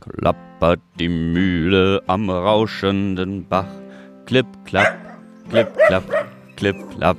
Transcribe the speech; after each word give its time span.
Klappert 0.00 0.80
die 0.98 1.08
Mühle 1.08 2.02
am 2.06 2.30
rauschenden 2.30 3.46
Bach. 3.46 3.66
Klipp, 4.26 4.46
klapp, 4.64 4.96
klipp, 5.48 5.68
klapp, 5.86 6.04
klipp, 6.56 6.76
klapp. 6.96 7.16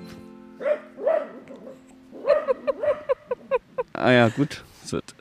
Ah 3.93 4.11
ja, 4.11 4.29
gut. 4.29 4.63
Das 4.81 4.93
wird. 4.93 5.15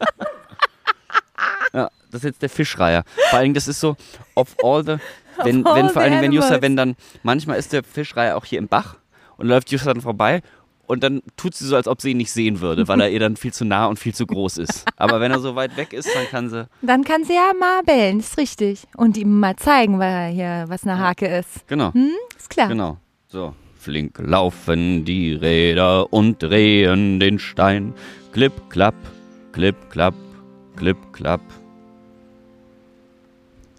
ja, 1.72 1.88
das 2.10 2.20
ist 2.20 2.24
jetzt 2.24 2.42
der 2.42 2.50
Fischreiher. 2.50 3.04
Vor 3.30 3.38
allem, 3.38 3.54
das 3.54 3.68
ist 3.68 3.80
so, 3.80 3.96
of 4.34 4.54
all 4.62 4.84
the. 4.84 4.96
Wenn, 5.42 5.64
wenn 5.64 5.88
vor 5.88 6.02
allem, 6.02 6.20
wenn 6.20 6.30
animals. 6.30 6.60
wenn 6.60 6.76
dann, 6.76 6.94
manchmal 7.22 7.58
ist 7.58 7.72
der 7.72 7.82
Fischreiher 7.82 8.36
auch 8.36 8.44
hier 8.44 8.58
im 8.58 8.68
Bach 8.68 8.96
und 9.38 9.46
läuft 9.46 9.70
Justa 9.70 9.94
dann 9.94 10.02
vorbei 10.02 10.42
und 10.86 11.02
dann 11.02 11.22
tut 11.36 11.54
sie 11.54 11.66
so, 11.66 11.76
als 11.76 11.88
ob 11.88 12.00
sie 12.00 12.10
ihn 12.10 12.16
nicht 12.16 12.32
sehen 12.32 12.60
würde, 12.60 12.88
weil 12.88 13.00
er 13.00 13.10
ihr 13.10 13.20
dann 13.20 13.36
viel 13.36 13.52
zu 13.52 13.64
nah 13.64 13.86
und 13.86 13.98
viel 13.98 14.14
zu 14.14 14.26
groß 14.26 14.58
ist. 14.58 14.84
Aber 14.96 15.20
wenn 15.20 15.30
er 15.30 15.40
so 15.40 15.54
weit 15.54 15.76
weg 15.76 15.92
ist, 15.92 16.08
dann 16.14 16.26
kann 16.26 16.48
sie. 16.48 16.68
Dann 16.82 17.04
kann 17.04 17.24
sie 17.24 17.34
ja 17.34 17.52
mal 17.58 17.82
bellen, 17.82 18.20
ist 18.20 18.36
richtig. 18.36 18.86
Und 18.96 19.16
ihm 19.16 19.40
mal 19.40 19.56
zeigen, 19.56 19.98
weil 19.98 20.32
hier 20.32 20.64
was 20.68 20.84
eine 20.84 20.98
Hake 20.98 21.26
ist. 21.26 21.66
Genau. 21.68 21.92
Hm, 21.94 22.10
ist 22.36 22.50
klar. 22.50 22.68
Genau. 22.68 22.98
So. 23.28 23.54
Flink 23.82 24.20
laufen 24.20 25.04
die 25.04 25.32
Räder 25.32 26.12
und 26.12 26.40
drehen 26.40 27.18
den 27.18 27.40
Stein. 27.40 27.94
Klipp, 28.32 28.52
klapp, 28.70 28.94
klipp, 29.50 29.74
klapp, 29.90 30.14
klipp, 30.76 30.98
klapp. 31.12 31.40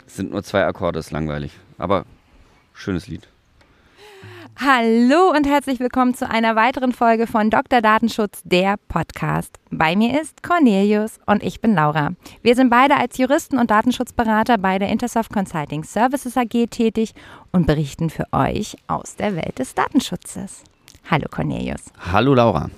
Es 0.05 0.17
sind 0.17 0.31
nur 0.31 0.43
zwei 0.43 0.65
Akkorde, 0.65 0.99
ist 0.99 1.11
langweilig. 1.11 1.53
Aber 1.77 2.05
schönes 2.73 3.07
Lied. 3.07 3.29
Hallo 4.57 5.31
und 5.35 5.47
herzlich 5.47 5.79
willkommen 5.79 6.13
zu 6.13 6.29
einer 6.29 6.55
weiteren 6.55 6.93
Folge 6.93 7.27
von 7.27 7.49
Dr. 7.49 7.81
Datenschutz, 7.81 8.41
der 8.43 8.77
Podcast. 8.87 9.57
Bei 9.71 9.95
mir 9.95 10.21
ist 10.21 10.43
Cornelius 10.43 11.19
und 11.25 11.43
ich 11.43 11.59
bin 11.59 11.73
Laura. 11.73 12.11
Wir 12.41 12.55
sind 12.55 12.69
beide 12.69 12.95
als 12.95 13.17
Juristen 13.17 13.57
und 13.57 13.71
Datenschutzberater 13.71 14.57
bei 14.57 14.79
der 14.79 14.89
Intersoft 14.89 15.33
Consulting 15.33 15.83
Services 15.83 16.37
AG 16.37 16.67
tätig 16.69 17.13
und 17.51 17.67
berichten 17.67 18.09
für 18.09 18.25
euch 18.31 18.77
aus 18.87 19.15
der 19.15 19.35
Welt 19.35 19.59
des 19.59 19.73
Datenschutzes. 19.73 20.63
Hallo 21.09 21.25
Cornelius. 21.29 21.85
Hallo 22.11 22.33
Laura. 22.33 22.69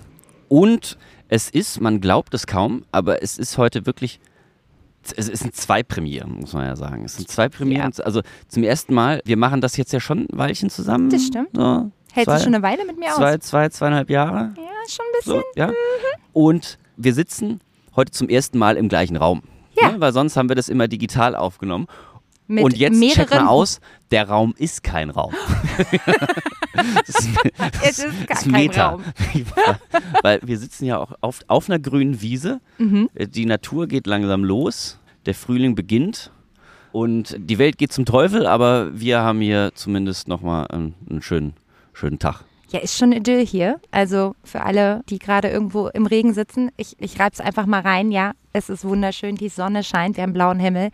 Und 0.47 0.97
es 1.27 1.49
ist, 1.49 1.81
man 1.81 2.01
glaubt 2.01 2.33
es 2.33 2.47
kaum, 2.47 2.85
aber 2.91 3.21
es 3.21 3.37
ist 3.37 3.57
heute 3.57 3.85
wirklich, 3.85 4.19
es 5.15 5.29
es 5.29 5.39
sind 5.39 5.55
zwei 5.55 5.83
Premieren, 5.83 6.39
muss 6.39 6.53
man 6.53 6.65
ja 6.65 6.75
sagen. 6.75 7.05
Es 7.05 7.15
sind 7.15 7.29
zwei 7.29 7.49
Premieren. 7.49 7.91
Also 8.03 8.21
zum 8.47 8.63
ersten 8.63 8.93
Mal, 8.93 9.21
wir 9.25 9.37
machen 9.37 9.61
das 9.61 9.77
jetzt 9.77 9.93
ja 9.93 9.99
schon 9.99 10.27
ein 10.31 10.37
Weilchen 10.37 10.69
zusammen. 10.69 11.09
Das 11.09 11.23
stimmt. 11.25 11.49
So, 11.53 11.91
Hältst 12.13 12.29
zwei, 12.29 12.37
du 12.37 12.43
schon 12.43 12.55
eine 12.55 12.63
Weile 12.63 12.85
mit 12.85 12.97
mir 12.97 13.09
zwei, 13.11 13.35
aus? 13.35 13.41
zwei, 13.41 13.69
zweieinhalb 13.69 14.09
Jahre. 14.09 14.53
Ja, 14.55 14.89
schon 14.89 15.05
ein 15.05 15.17
bisschen. 15.17 15.33
So, 15.33 15.43
ja. 15.55 15.71
Und 16.33 16.77
wir 16.97 17.13
sitzen 17.13 17.59
heute 17.95 18.11
zum 18.11 18.29
ersten 18.29 18.57
Mal 18.57 18.77
im 18.77 18.89
gleichen 18.89 19.17
Raum. 19.17 19.43
Ja. 19.79 19.91
Ne? 19.91 20.01
Weil 20.01 20.13
sonst 20.13 20.37
haben 20.37 20.49
wir 20.49 20.55
das 20.55 20.69
immer 20.69 20.87
digital 20.87 21.35
aufgenommen. 21.35 21.87
Mit 22.47 22.63
und 22.63 22.77
jetzt 22.77 22.93
check 22.93 22.99
mehreren 23.29 23.45
mal 23.45 23.51
aus, 23.51 23.79
der 24.11 24.29
Raum 24.29 24.53
ist 24.57 24.83
kein 24.83 25.09
Raum. 25.09 25.33
das 27.07 27.09
ist, 27.09 27.29
Es 27.81 27.99
ist 27.99 28.27
gar 28.27 28.37
ist 28.37 28.51
kein. 28.51 28.69
Raum. 28.69 29.03
Weil 30.21 30.39
wir 30.43 30.57
sitzen 30.57 30.85
ja 30.85 30.99
auch 30.99 31.13
auf, 31.21 31.39
auf 31.47 31.69
einer 31.69 31.79
grünen 31.79 32.21
Wiese. 32.21 32.59
Mhm. 32.77 33.09
Äh, 33.13 33.27
Die 33.27 33.45
Natur 33.45 33.87
geht 33.87 34.07
langsam 34.07 34.43
los. 34.43 34.99
Der 35.25 35.33
Frühling 35.33 35.75
beginnt. 35.75 36.31
Und 36.91 37.35
die 37.37 37.57
Welt 37.57 37.77
geht 37.77 37.91
zum 37.91 38.05
Teufel, 38.05 38.47
aber 38.47 38.97
wir 38.97 39.19
haben 39.19 39.41
hier 39.41 39.71
zumindest 39.75 40.29
nochmal 40.29 40.67
einen, 40.67 40.93
einen 41.09 41.21
schönen, 41.21 41.53
schönen 41.91 42.19
Tag. 42.19 42.45
Ja, 42.69 42.79
ist 42.79 42.97
schon 42.97 43.11
Idyll 43.11 43.45
hier. 43.45 43.81
Also 43.91 44.35
für 44.43 44.61
alle, 44.61 45.03
die 45.09 45.19
gerade 45.19 45.49
irgendwo 45.49 45.87
im 45.89 46.05
Regen 46.05 46.33
sitzen, 46.33 46.71
ich, 46.77 46.95
ich 46.99 47.19
reibe 47.19 47.31
es 47.33 47.41
einfach 47.41 47.65
mal 47.65 47.81
rein. 47.81 48.11
Ja, 48.11 48.31
es 48.53 48.69
ist 48.69 48.85
wunderschön, 48.85 49.35
die 49.35 49.49
Sonne 49.49 49.83
scheint, 49.83 50.15
wir 50.15 50.23
haben 50.23 50.33
blauen 50.33 50.59
Himmel. 50.59 50.89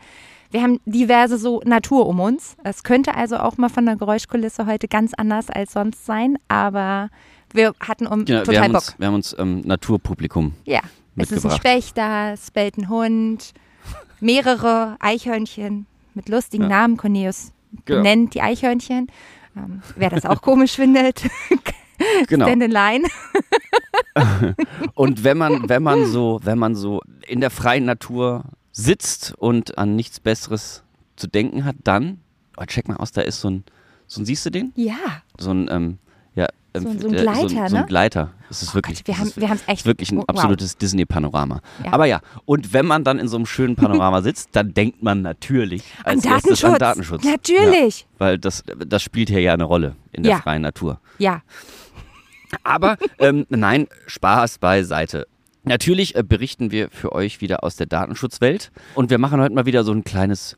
Wir 0.51 0.61
haben 0.61 0.79
diverse 0.85 1.37
so 1.37 1.61
Natur 1.65 2.07
um 2.07 2.19
uns. 2.19 2.55
Es 2.63 2.83
könnte 2.83 3.15
also 3.15 3.37
auch 3.37 3.57
mal 3.57 3.69
von 3.69 3.85
der 3.85 3.95
Geräuschkulisse 3.95 4.65
heute 4.65 4.87
ganz 4.87 5.13
anders 5.13 5.49
als 5.49 5.71
sonst 5.73 6.05
sein, 6.05 6.37
aber 6.49 7.09
wir 7.53 7.73
hatten 7.79 8.05
um 8.05 8.25
Genau, 8.25 8.39
wir 8.39 8.43
total 8.45 8.61
haben 8.63 8.71
Bock. 8.73 8.81
uns, 8.81 8.95
wir 8.99 9.07
haben 9.07 9.13
uns 9.15 9.35
ähm, 9.39 9.61
Naturpublikum 9.61 10.53
ja, 10.65 10.81
es 11.15 11.31
ist 11.31 11.45
ein. 11.45 11.51
Specht 11.51 11.97
da, 11.97 12.31
es 12.33 12.51
bellt 12.51 12.77
ein 12.77 12.89
Hund, 12.89 13.53
mehrere 14.19 14.97
Eichhörnchen 14.99 15.85
mit 16.13 16.27
lustigen 16.29 16.63
Ja. 16.63 16.69
Namen. 16.69 16.97
Cornelius 16.97 17.51
Genau. 17.85 17.99
benennt 18.01 18.33
die 18.33 18.41
Eichhörnchen. 18.41 19.07
Ähm, 19.55 19.81
wer 19.95 20.09
das 20.09 20.25
auch 20.25 20.41
komisch 20.41 20.73
findet, 20.75 21.23
Genau. 22.27 22.45
stand 22.47 22.63
in 22.63 22.71
line. 22.71 23.07
Und 24.95 25.23
wenn 25.23 25.37
man, 25.37 25.69
wenn 25.69 25.83
man 25.83 26.05
so, 26.05 26.39
wenn 26.43 26.57
man 26.59 26.75
so 26.75 27.01
in 27.27 27.39
der 27.39 27.49
freien 27.49 27.85
Natur 27.85 28.43
sitzt 28.71 29.33
und 29.37 29.77
an 29.77 29.95
nichts 29.95 30.19
Besseres 30.19 30.83
zu 31.15 31.27
denken 31.27 31.65
hat, 31.65 31.75
dann, 31.83 32.19
oh, 32.57 32.63
check 32.65 32.87
mal 32.87 32.97
aus, 32.97 33.11
da 33.11 33.21
ist 33.21 33.41
so 33.41 33.49
ein, 33.49 33.63
so 34.07 34.21
ein, 34.21 34.25
siehst 34.25 34.45
du 34.45 34.49
den? 34.49 34.71
Ja, 34.75 34.95
So 35.39 35.51
ein, 35.51 35.67
ähm, 35.71 35.97
ja, 36.35 36.47
ähm, 36.73 36.83
So 36.83 36.89
ein- 36.89 36.99
so 36.99 37.07
ein 37.07 37.13
Gleiter, 37.13 37.35
so, 37.35 37.41
ein- 37.59 37.69
so 37.69 37.75
ein 37.75 37.81
ne? 37.81 37.87
Gleiter. 37.87 38.33
Das 38.49 38.61
ist 38.63 38.71
Oh 38.71 38.75
wirklich, 38.75 38.99
Gott, 38.99 39.07
wir 39.07 39.17
haben- 39.17 39.27
ist, 39.27 39.37
wir 39.39 39.49
haben's 39.49 39.63
echt- 39.67 39.85
wirklich 39.85 40.11
ein 40.11 40.17
wow. 40.17 40.25
absolutes 40.27 40.77
Disney-Panorama. 40.77 41.61
Ja. 41.85 41.93
Aber 41.93 42.05
ja, 42.05 42.21
und 42.45 42.73
wenn 42.73 42.85
man 42.85 43.03
dann 43.03 43.19
in 43.19 43.27
so 43.27 43.37
einem 43.37 43.45
schönen 43.45 43.75
Panorama 43.75 44.21
sitzt, 44.23 44.49
dann 44.53 44.73
denkt 44.73 45.01
man 45.03 45.21
natürlich 45.21 45.83
an 46.03 46.15
als 46.17 46.25
erstes 46.25 46.59
Datenschutz. 46.59 46.63
an 46.73 46.79
Datenschutz. 46.79 47.23
Natürlich. 47.23 48.01
Ja, 48.01 48.07
weil 48.19 48.37
das, 48.39 48.63
das 48.87 49.01
spielt 49.03 49.29
hier 49.29 49.41
ja 49.41 49.53
eine 49.53 49.63
Rolle 49.65 49.95
in 50.11 50.23
der 50.23 50.33
Ja. 50.33 50.41
freien 50.41 50.61
Natur. 50.61 50.99
Ja. 51.17 51.41
Aber 52.63 52.97
ähm, 53.19 53.45
nein, 53.49 53.87
Spaß 54.07 54.57
beiseite. 54.57 55.27
Natürlich 55.63 56.15
äh, 56.15 56.23
berichten 56.23 56.71
wir 56.71 56.89
für 56.89 57.11
euch 57.13 57.41
wieder 57.41 57.63
aus 57.63 57.75
der 57.75 57.85
Datenschutzwelt 57.87 58.71
und 58.95 59.09
wir 59.09 59.17
machen 59.17 59.39
heute 59.41 59.53
mal 59.53 59.65
wieder 59.65 59.83
so 59.83 59.91
ein 59.91 60.03
kleines 60.03 60.57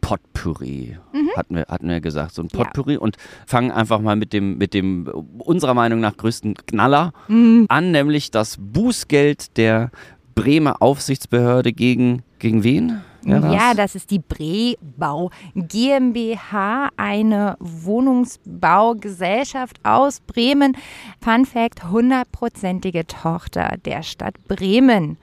Potpourri, 0.00 0.98
hatten, 1.34 1.56
wir, 1.56 1.64
hatten 1.68 1.88
wir 1.88 2.00
gesagt, 2.02 2.34
so 2.34 2.42
ein 2.42 2.48
Mhm. 2.52 2.58
Ja. 2.58 2.64
Potpourri 2.64 2.96
und 2.98 3.16
fangen 3.46 3.70
einfach 3.70 4.00
mal 4.00 4.16
mit 4.16 4.34
dem, 4.34 4.58
mit 4.58 4.74
dem 4.74 5.06
äh, 5.06 5.10
unserer 5.38 5.72
Meinung 5.72 6.00
nach 6.00 6.16
größten 6.16 6.54
Knaller 6.66 7.12
Mhm. 7.28 7.64
an, 7.68 7.90
nämlich 7.90 8.30
das 8.30 8.58
Bußgeld 8.60 9.56
der 9.56 9.90
Bremer 10.34 10.82
Aufsichtsbehörde 10.82 11.72
gegen, 11.72 12.22
gegen 12.38 12.64
wen? 12.64 13.00
Ja, 13.26 13.42
war's? 13.42 13.76
das 13.76 13.94
ist 13.94 14.10
die 14.10 14.18
Brebau 14.18 15.30
GmbH, 15.54 16.88
eine 16.96 17.56
Wohnungsbaugesellschaft 17.60 19.78
aus 19.82 20.20
Bremen. 20.20 20.76
Fun 21.20 21.44
Fact, 21.46 21.90
hundertprozentige 21.90 23.06
Tochter 23.06 23.76
der 23.84 24.02
Stadt 24.02 24.34
Bremen. 24.48 25.18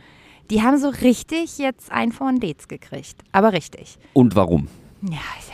Die 0.49 0.61
haben 0.61 0.77
so 0.77 0.87
richtig 0.89 1.57
jetzt 1.57 1.91
ein 1.91 2.11
von 2.11 2.39
Dates 2.39 2.67
gekriegt. 2.67 3.23
Aber 3.31 3.53
richtig. 3.53 3.97
Und 4.13 4.35
warum? 4.35 4.67
Ja, 5.01 5.11
ja, 5.11 5.50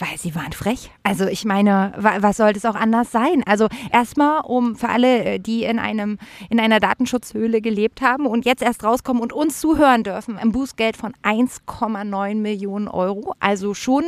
weil 0.00 0.18
sie 0.18 0.34
waren 0.34 0.52
frech. 0.52 0.90
Also 1.02 1.26
ich 1.26 1.44
meine, 1.44 1.92
wa 1.96 2.16
was 2.20 2.38
sollte 2.38 2.58
es 2.58 2.64
auch 2.64 2.74
anders 2.74 3.12
sein? 3.12 3.42
Also 3.46 3.68
erstmal, 3.92 4.40
um 4.40 4.74
für 4.74 4.88
alle, 4.88 5.24
äh, 5.24 5.38
die 5.38 5.64
in 5.64 5.78
einem 5.78 6.18
in 6.48 6.58
einer 6.58 6.80
Datenschutzhöhle 6.80 7.60
gelebt 7.60 8.00
haben 8.00 8.26
und 8.26 8.44
jetzt 8.44 8.62
erst 8.62 8.82
rauskommen 8.82 9.22
und 9.22 9.32
uns 9.32 9.60
zuhören 9.60 10.02
dürfen, 10.02 10.38
ein 10.38 10.52
Bußgeld 10.52 10.96
von 10.96 11.12
1,9 11.22 12.34
Millionen 12.36 12.88
Euro. 12.88 13.34
Also 13.40 13.74
schon 13.74 14.04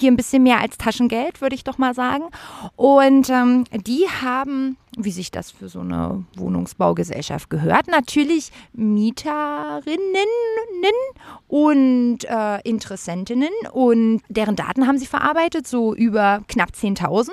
hier 0.00 0.10
ein 0.10 0.16
bisschen 0.16 0.42
mehr 0.42 0.60
als 0.60 0.78
Taschengeld, 0.78 1.40
würde 1.40 1.54
ich 1.54 1.64
doch 1.64 1.78
mal 1.78 1.94
sagen. 1.94 2.24
Und 2.76 3.28
ähm, 3.30 3.64
die 3.72 4.06
haben 4.22 4.76
wie 4.98 5.12
sich 5.12 5.30
das 5.30 5.50
für 5.50 5.68
so 5.68 5.80
eine 5.80 6.24
Wohnungsbaugesellschaft 6.36 7.48
gehört. 7.50 7.86
Natürlich 7.86 8.50
Mieterinnen 8.72 9.98
und 11.46 12.18
äh, 12.24 12.60
Interessentinnen 12.62 13.48
und 13.72 14.22
deren 14.28 14.56
Daten 14.56 14.86
haben 14.86 14.98
sie 14.98 15.06
verarbeitet, 15.06 15.66
so 15.66 15.94
über 15.94 16.42
knapp 16.48 16.70
10.000. 16.70 17.30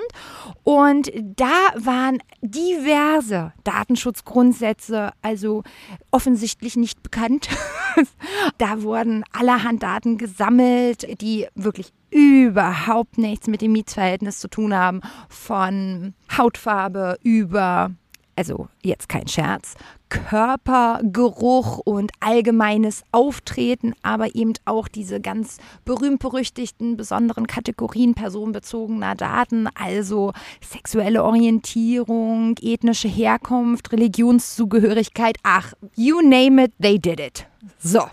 Und 0.62 1.10
da 1.36 1.68
waren 1.76 2.18
diverse 2.40 3.52
Datenschutzgrundsätze, 3.64 5.10
also 5.22 5.64
offensichtlich 6.12 6.76
nicht 6.76 7.02
bekannt. 7.02 7.48
da 8.58 8.82
wurden 8.82 9.24
allerhand 9.32 9.82
Daten 9.82 10.18
gesammelt, 10.18 11.20
die 11.20 11.46
wirklich 11.54 11.92
überhaupt 12.16 13.18
nichts 13.18 13.46
mit 13.46 13.60
dem 13.60 13.72
Mietsverhältnis 13.72 14.40
zu 14.40 14.48
tun 14.48 14.74
haben, 14.74 15.02
von 15.28 16.14
Hautfarbe 16.34 17.18
über, 17.22 17.90
also 18.36 18.68
jetzt 18.82 19.10
kein 19.10 19.28
Scherz, 19.28 19.74
Körpergeruch 20.08 21.78
und 21.84 22.12
allgemeines 22.20 23.02
Auftreten, 23.12 23.92
aber 24.02 24.34
eben 24.34 24.54
auch 24.64 24.88
diese 24.88 25.20
ganz 25.20 25.58
berühmt-berüchtigten 25.84 26.96
besonderen 26.96 27.46
Kategorien 27.46 28.14
personenbezogener 28.14 29.14
Daten, 29.14 29.68
also 29.74 30.32
sexuelle 30.66 31.22
Orientierung, 31.22 32.54
ethnische 32.62 33.08
Herkunft, 33.08 33.92
Religionszugehörigkeit, 33.92 35.36
ach, 35.42 35.74
you 35.96 36.22
name 36.22 36.64
it, 36.64 36.72
they 36.80 36.98
did 36.98 37.20
it. 37.20 37.46
So. 37.78 38.08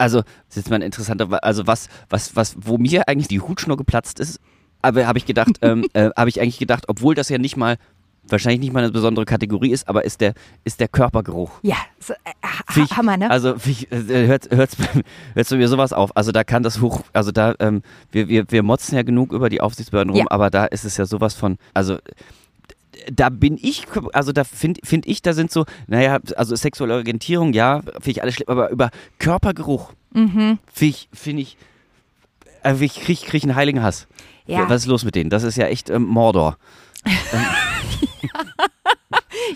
Also, 0.00 0.22
das 0.22 0.28
ist 0.50 0.56
jetzt 0.56 0.70
mal 0.70 0.76
ein 0.76 0.82
interessanter, 0.82 1.28
also 1.44 1.66
was, 1.66 1.88
was, 2.08 2.34
was, 2.34 2.56
wo 2.60 2.78
mir 2.78 3.06
eigentlich 3.08 3.28
die 3.28 3.40
Hutschnur 3.40 3.76
geplatzt 3.76 4.18
ist, 4.18 4.40
aber 4.82 5.06
habe 5.06 5.18
ich 5.18 5.26
gedacht, 5.26 5.52
ähm, 5.62 5.84
äh, 5.92 6.10
habe 6.16 6.30
ich 6.30 6.40
eigentlich 6.40 6.58
gedacht, 6.58 6.84
obwohl 6.88 7.14
das 7.14 7.28
ja 7.28 7.38
nicht 7.38 7.56
mal 7.56 7.76
wahrscheinlich 8.28 8.60
nicht 8.60 8.72
mal 8.72 8.82
eine 8.84 8.92
besondere 8.92 9.24
Kategorie 9.24 9.70
ist, 9.70 9.88
aber 9.88 10.04
ist 10.04 10.20
der, 10.20 10.34
ist 10.64 10.78
der 10.78 10.88
Körpergeruch. 10.88 11.50
Ja, 11.62 11.76
so, 11.98 12.12
äh, 12.12 12.16
Find 12.68 12.90
ich- 12.90 12.96
Hammer, 12.96 13.16
ne? 13.16 13.30
Also 13.30 13.56
ich, 13.64 13.90
äh, 13.90 14.26
hört, 14.26 14.50
hört's, 14.50 14.76
hört's 15.34 15.50
bei 15.50 15.56
mir 15.56 15.68
sowas 15.68 15.92
auf. 15.92 16.16
Also 16.16 16.30
da 16.30 16.44
kann 16.44 16.62
das 16.62 16.80
hoch, 16.80 17.02
also 17.12 17.32
da, 17.32 17.54
ähm, 17.58 17.82
wir, 18.12 18.28
wir, 18.28 18.44
wir 18.50 18.62
motzen 18.62 18.94
ja 18.94 19.02
genug 19.02 19.32
über 19.32 19.48
die 19.48 19.60
Aufsichtsbehörden 19.60 20.10
rum, 20.12 20.20
Ja. 20.20 20.26
aber 20.30 20.50
da 20.50 20.66
ist 20.66 20.84
es 20.84 20.96
ja 20.96 21.06
sowas 21.06 21.34
von, 21.34 21.56
also 21.74 21.98
da 23.12 23.28
bin 23.28 23.58
ich, 23.60 23.86
also 24.12 24.32
da 24.32 24.44
finde 24.44 24.80
find 24.84 25.06
ich, 25.06 25.22
da 25.22 25.32
sind 25.32 25.50
so, 25.50 25.64
naja, 25.86 26.18
also 26.36 26.54
sexuelle 26.56 26.94
Orientierung, 26.94 27.52
ja, 27.52 27.80
finde 27.82 28.10
ich 28.10 28.22
alles 28.22 28.34
schlimm, 28.34 28.48
aber 28.48 28.70
über 28.70 28.90
Körpergeruch 29.18 29.92
Mhm. 30.12 30.58
finde 30.72 30.90
ich, 30.96 31.08
finde 31.12 31.42
ich, 31.42 31.56
äh, 32.64 32.74
ich 32.80 33.00
krieg, 33.00 33.22
krieg 33.22 33.42
einen 33.44 33.54
heiligen 33.54 33.82
Hass. 33.82 34.08
Ja. 34.46 34.68
Was 34.68 34.82
ist 34.82 34.86
los 34.88 35.04
mit 35.04 35.14
denen? 35.14 35.30
Das 35.30 35.44
ist 35.44 35.56
ja 35.56 35.66
echt 35.66 35.88
ähm, 35.90 36.02
Mordor. 36.02 36.56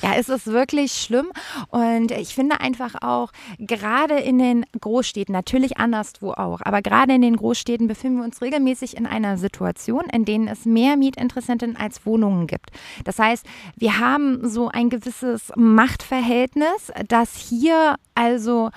Ja, 0.02 0.14
es 0.16 0.28
ist 0.28 0.46
wirklich 0.46 0.92
schlimm 0.92 1.30
und 1.68 2.10
ich 2.10 2.34
finde 2.34 2.60
einfach 2.60 2.94
auch, 3.02 3.30
gerade 3.58 4.18
in 4.18 4.38
den 4.38 4.64
Großstädten, 4.80 5.32
natürlich 5.32 5.78
anderswo 5.78 6.32
auch, 6.32 6.60
aber 6.62 6.82
gerade 6.82 7.14
in 7.14 7.22
den 7.22 7.36
Großstädten 7.36 7.86
befinden 7.86 8.18
wir 8.18 8.24
uns 8.24 8.42
regelmäßig 8.42 8.96
in 8.96 9.06
einer 9.06 9.36
Situation, 9.36 10.04
in 10.12 10.24
denen 10.24 10.48
es 10.48 10.64
mehr 10.64 10.96
Mietinteressenten 10.96 11.76
als 11.76 12.04
Wohnungen 12.06 12.46
gibt. 12.46 12.70
Das 13.04 13.18
heißt, 13.18 13.46
wir 13.76 13.98
haben 13.98 14.48
so 14.48 14.68
ein 14.68 14.90
gewisses 14.90 15.52
Machtverhältnis, 15.56 16.92
das 17.08 17.36
hier 17.36 17.96
also 18.14 18.70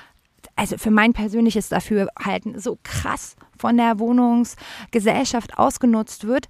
also 0.55 0.77
für 0.77 0.91
mein 0.91 1.13
persönliches 1.13 1.69
Dafürhalten 1.69 2.59
so 2.59 2.79
krass 2.83 3.35
von 3.57 3.77
der 3.77 3.99
Wohnungsgesellschaft 3.99 5.57
ausgenutzt 5.57 6.27
wird. 6.27 6.47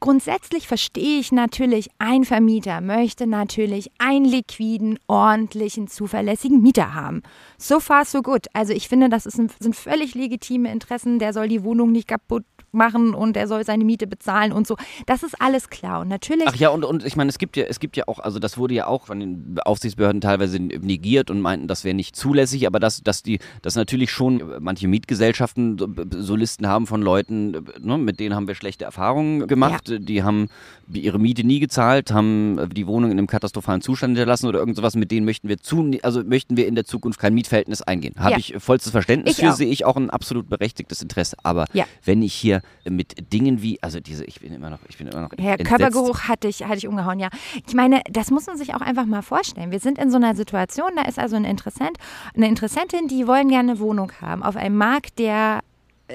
Grundsätzlich 0.00 0.66
verstehe 0.66 1.20
ich 1.20 1.30
natürlich, 1.30 1.90
ein 1.98 2.24
Vermieter 2.24 2.80
möchte 2.80 3.26
natürlich 3.26 3.90
einen 3.98 4.24
liquiden, 4.24 4.98
ordentlichen, 5.06 5.88
zuverlässigen 5.88 6.62
Mieter 6.62 6.94
haben. 6.94 7.22
So 7.58 7.80
far, 7.80 8.06
so 8.06 8.22
good. 8.22 8.46
Also 8.54 8.72
ich 8.72 8.88
finde, 8.88 9.10
das 9.10 9.26
ein, 9.26 9.52
sind 9.60 9.76
völlig 9.76 10.14
legitime 10.14 10.72
Interessen. 10.72 11.18
Der 11.18 11.34
soll 11.34 11.48
die 11.48 11.64
Wohnung 11.64 11.92
nicht 11.92 12.08
kaputt 12.08 12.44
machen 12.72 13.14
und 13.14 13.34
der 13.36 13.46
soll 13.48 13.64
seine 13.64 13.84
Miete 13.84 14.06
bezahlen 14.06 14.52
und 14.52 14.66
so. 14.66 14.76
Das 15.06 15.22
ist 15.22 15.40
alles 15.40 15.70
klar. 15.70 16.00
Und 16.00 16.08
natürlich 16.08 16.46
Ach 16.48 16.54
ja, 16.56 16.68
und, 16.70 16.84
und 16.84 17.04
ich 17.04 17.16
meine, 17.16 17.28
es 17.30 17.38
gibt 17.38 17.56
ja, 17.56 17.64
es 17.64 17.80
gibt 17.80 17.96
ja 17.96 18.04
auch, 18.06 18.18
also 18.18 18.38
das 18.38 18.58
wurde 18.58 18.74
ja 18.74 18.86
auch 18.86 19.06
von 19.06 19.20
den 19.20 19.56
Aufsichtsbehörden 19.64 20.20
teilweise 20.20 20.58
negiert 20.60 21.30
und 21.30 21.40
meinten, 21.40 21.68
das 21.68 21.84
wäre 21.84 21.94
nicht 21.94 22.16
zulässig, 22.16 22.66
aber 22.66 22.80
dass, 22.80 23.02
dass 23.02 23.22
die, 23.22 23.38
dass 23.62 23.74
natürlich 23.74 24.10
schon 24.10 24.42
manche 24.60 24.88
Mietgesellschaften 24.88 25.78
so, 25.78 25.88
so 26.18 26.36
Listen 26.36 26.66
haben 26.68 26.86
von 26.86 27.02
Leuten, 27.02 27.52
ne, 27.80 27.98
mit 27.98 28.20
denen 28.20 28.34
haben 28.34 28.48
wir 28.48 28.54
schlechte 28.54 28.84
Erfahrungen 28.84 29.46
gemacht, 29.46 29.92
die 29.98 30.22
haben 30.22 30.48
ihre 30.92 31.18
Miete 31.18 31.44
nie 31.44 31.60
gezahlt, 31.60 32.10
haben 32.12 32.68
die 32.72 32.86
Wohnung 32.86 33.10
in 33.10 33.18
einem 33.18 33.26
katastrophalen 33.26 33.80
Zustand 33.80 34.10
hinterlassen 34.16 34.46
oder 34.46 34.58
irgend 34.58 34.76
sowas, 34.76 34.96
mit 34.96 35.10
denen 35.10 35.24
möchten 35.24 35.48
wir 35.48 35.58
zu, 35.58 35.90
also 36.02 36.22
möchten 36.24 36.56
wir 36.56 36.66
in 36.66 36.74
der 36.74 36.84
Zukunft 36.84 37.20
kein 37.20 37.34
Mietverhältnis 37.34 37.82
eingehen. 37.82 38.14
Habe 38.18 38.32
Ja. 38.32 38.38
ich 38.38 38.54
vollstes 38.58 38.90
Verständnis 38.92 39.38
Ich 39.38 39.44
für, 39.44 39.50
auch. 39.52 39.56
sehe 39.56 39.68
ich 39.68 39.84
auch 39.84 39.96
ein 39.96 40.10
absolut 40.10 40.48
berechtigtes 40.48 41.02
Interesse. 41.02 41.36
Aber 41.42 41.66
Ja. 41.72 41.84
wenn 42.04 42.22
ich 42.22 42.34
hier 42.34 42.59
mit 42.88 43.32
Dingen 43.32 43.62
wie, 43.62 43.82
also 43.82 44.00
diese, 44.00 44.24
ich 44.24 44.40
bin 44.40 44.52
immer 44.52 44.70
noch, 44.70 44.80
ich 44.88 44.98
bin 44.98 45.06
immer 45.06 45.22
noch 45.22 45.32
entsetzt. 45.32 45.64
Körpergeruch 45.64 46.22
hatte 46.22 46.48
ich, 46.48 46.64
hatte 46.64 46.78
ich 46.78 46.88
umgehauen, 46.88 47.18
ja. 47.18 47.28
Ich 47.66 47.74
meine, 47.74 48.02
das 48.10 48.30
muss 48.30 48.46
man 48.46 48.56
sich 48.56 48.74
auch 48.74 48.80
einfach 48.80 49.06
mal 49.06 49.22
vorstellen. 49.22 49.70
Wir 49.70 49.80
sind 49.80 49.98
in 49.98 50.10
so 50.10 50.16
einer 50.16 50.34
Situation, 50.34 50.90
da 50.96 51.02
ist 51.02 51.18
also 51.18 51.36
ein 51.36 51.44
Interessent, 51.44 51.96
eine 52.34 52.48
Interessentin, 52.48 53.08
die 53.08 53.26
wollen 53.26 53.48
gerne 53.48 53.72
eine 53.72 53.80
Wohnung 53.80 54.12
haben 54.20 54.42
auf 54.42 54.56
einem 54.56 54.76
Markt, 54.76 55.18
der 55.18 55.60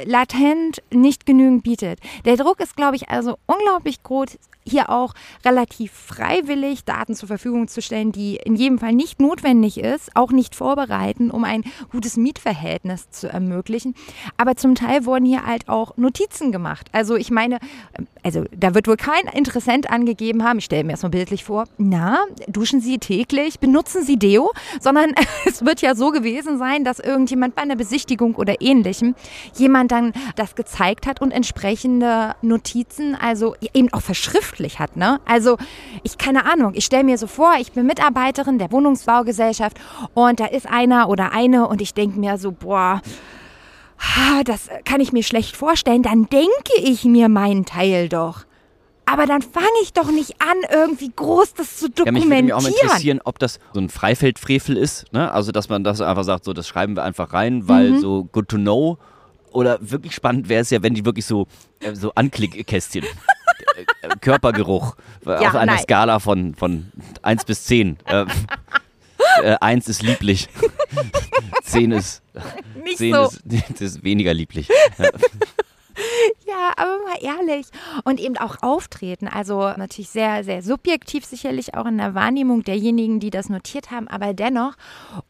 latent 0.03 0.81
nicht 0.91 1.25
genügend 1.25 1.63
bietet. 1.63 1.99
Der 2.25 2.37
Druck 2.37 2.59
ist, 2.59 2.75
glaube 2.75 2.95
ich, 2.95 3.09
also 3.09 3.37
unglaublich 3.45 4.03
groß, 4.03 4.37
hier 4.67 4.89
auch 4.89 5.13
relativ 5.45 5.91
freiwillig 5.91 6.85
Daten 6.85 7.15
zur 7.15 7.27
Verfügung 7.27 7.67
zu 7.67 7.81
stellen, 7.81 8.11
die 8.11 8.37
in 8.37 8.55
jedem 8.55 8.79
Fall 8.79 8.93
nicht 8.93 9.21
notwendig 9.21 9.77
ist, 9.77 10.15
auch 10.15 10.31
nicht 10.31 10.55
vorbereiten, 10.55 11.29
um 11.29 11.43
ein 11.43 11.63
gutes 11.91 12.17
Mietverhältnis 12.17 13.09
zu 13.11 13.27
ermöglichen. 13.27 13.93
Aber 14.37 14.55
zum 14.55 14.75
Teil 14.75 15.05
wurden 15.05 15.25
hier 15.25 15.45
halt 15.45 15.69
auch 15.69 15.95
Notizen 15.97 16.51
gemacht. 16.51 16.87
Also 16.91 17.15
ich 17.15 17.29
meine, 17.29 17.59
also 18.23 18.43
da 18.55 18.73
wird 18.73 18.87
wohl 18.87 18.97
kein 18.97 19.27
Interessent 19.33 19.89
angegeben 19.91 20.43
haben, 20.43 20.57
ich 20.57 20.65
stelle 20.65 20.83
mir 20.83 20.93
das 20.93 21.03
mal 21.03 21.09
bildlich 21.09 21.43
vor, 21.43 21.65
na, 21.77 22.25
duschen 22.47 22.81
Sie 22.81 22.97
täglich, 22.97 23.59
benutzen 23.59 24.03
Sie 24.03 24.17
Deo, 24.17 24.51
sondern 24.79 25.13
es 25.45 25.63
wird 25.63 25.81
ja 25.81 25.93
so 25.93 26.09
gewesen 26.09 26.57
sein, 26.57 26.83
dass 26.83 26.99
irgendjemand 26.99 27.53
bei 27.53 27.61
einer 27.61 27.75
Besichtigung 27.75 28.35
oder 28.35 28.61
ähnlichem 28.61 29.13
jemand 29.55 29.84
dann 29.87 30.13
das 30.35 30.55
gezeigt 30.55 31.07
hat 31.07 31.21
und 31.21 31.31
entsprechende 31.31 32.35
Notizen, 32.41 33.15
also 33.15 33.55
eben 33.73 33.91
auch 33.93 34.01
verschriftlich 34.01 34.79
hat, 34.79 34.95
ne? 34.97 35.19
Also 35.25 35.57
ich 36.03 36.17
keine 36.17 36.45
Ahnung, 36.45 36.73
ich 36.75 36.85
stelle 36.85 37.03
mir 37.03 37.17
so 37.17 37.27
vor, 37.27 37.53
ich 37.59 37.71
bin 37.71 37.85
Mitarbeiterin 37.85 38.57
der 38.59 38.71
Wohnungsbaugesellschaft 38.71 39.77
und 40.13 40.39
da 40.39 40.45
ist 40.45 40.67
einer 40.67 41.09
oder 41.09 41.31
eine 41.33 41.67
und 41.67 41.81
ich 41.81 41.93
denke 41.93 42.19
mir 42.19 42.37
so, 42.37 42.51
boah, 42.51 43.01
ah, 43.99 44.43
das 44.43 44.69
kann 44.85 44.99
ich 45.01 45.11
mir 45.13 45.23
schlecht 45.23 45.55
vorstellen, 45.55 46.03
dann 46.03 46.27
denke 46.29 46.73
ich 46.81 47.05
mir 47.05 47.29
meinen 47.29 47.65
Teil 47.65 48.09
doch. 48.09 48.45
Aber 49.07 49.27
dann 49.27 49.43
fange 49.43 49.67
ich 49.83 49.93
doch 49.93 50.09
nicht 50.09 50.41
an, 50.41 50.57
irgendwie 50.73 51.11
groß 51.15 51.53
das 51.53 51.77
zu 51.77 51.89
Ja, 52.03 52.11
mich 52.11 52.23
würde 52.27 52.41
mich 52.41 52.53
auch 52.53 52.57
dokumentieren. 52.57 52.87
interessieren, 52.87 53.21
ob 53.23 53.37
das 53.37 53.59
so 53.71 53.79
ein 53.79 53.89
Freifeldfrevel 53.89 54.75
ist, 54.75 55.13
ne? 55.13 55.31
Also, 55.31 55.51
dass 55.51 55.69
man 55.69 55.83
das 55.83 56.01
einfach 56.01 56.23
sagt, 56.23 56.43
so, 56.43 56.53
das 56.53 56.67
schreiben 56.67 56.95
wir 56.95 57.03
einfach 57.03 57.31
rein, 57.31 57.67
weil 57.67 57.91
Mhm. 57.91 57.99
so 57.99 58.23
good 58.31 58.49
to 58.49 58.57
know. 58.57 58.97
Oder 59.55 59.79
wirklich 59.79 60.13
spannend 60.13 60.49
wäre 60.49 60.61
es 60.61 60.69
ja, 60.69 60.83
wenn 60.83 60.93
die 60.93 61.05
wirklich 61.05 61.25
so, 61.25 61.47
äh, 61.79 61.95
so 61.95 62.11
Anklickkästchen, 62.13 63.03
äh, 63.77 63.81
äh, 64.01 64.15
Körpergeruch, 64.19 64.97
äh, 65.25 65.29
Ja, 65.41 65.49
auf 65.49 65.55
einer 65.55 65.73
nein. 65.73 65.81
Skala 65.81 66.19
von, 66.19 66.55
von 66.55 66.91
1 67.21 67.45
bis 67.45 67.63
10. 67.63 67.97
Äh, 68.05 68.25
äh, 69.43 69.55
1 69.61 69.87
ist 69.87 70.03
lieblich, 70.03 70.49
10 71.63 71.93
ist, 71.93 72.21
Nicht 72.83 72.97
10 72.97 73.13
so. 73.13 73.23
ist, 73.23 73.81
ist 73.81 74.03
weniger 74.03 74.33
lieblich. 74.33 74.67
Ja, 76.45 76.73
aber 76.75 76.97
mal 77.05 77.17
ehrlich. 77.21 77.67
Und 78.03 78.19
eben 78.19 78.35
auch 78.37 78.57
auftreten. 78.61 79.29
Also 79.29 79.71
natürlich 79.77 80.09
sehr, 80.09 80.43
sehr 80.43 80.61
subjektiv 80.63 81.23
sicherlich 81.23 81.75
auch 81.75 81.85
in 81.85 81.97
der 81.97 82.13
Wahrnehmung 82.13 82.63
derjenigen, 82.63 83.21
die 83.21 83.29
das 83.29 83.47
notiert 83.47 83.89
haben, 83.91 84.09
aber 84.09 84.33
dennoch. 84.33 84.73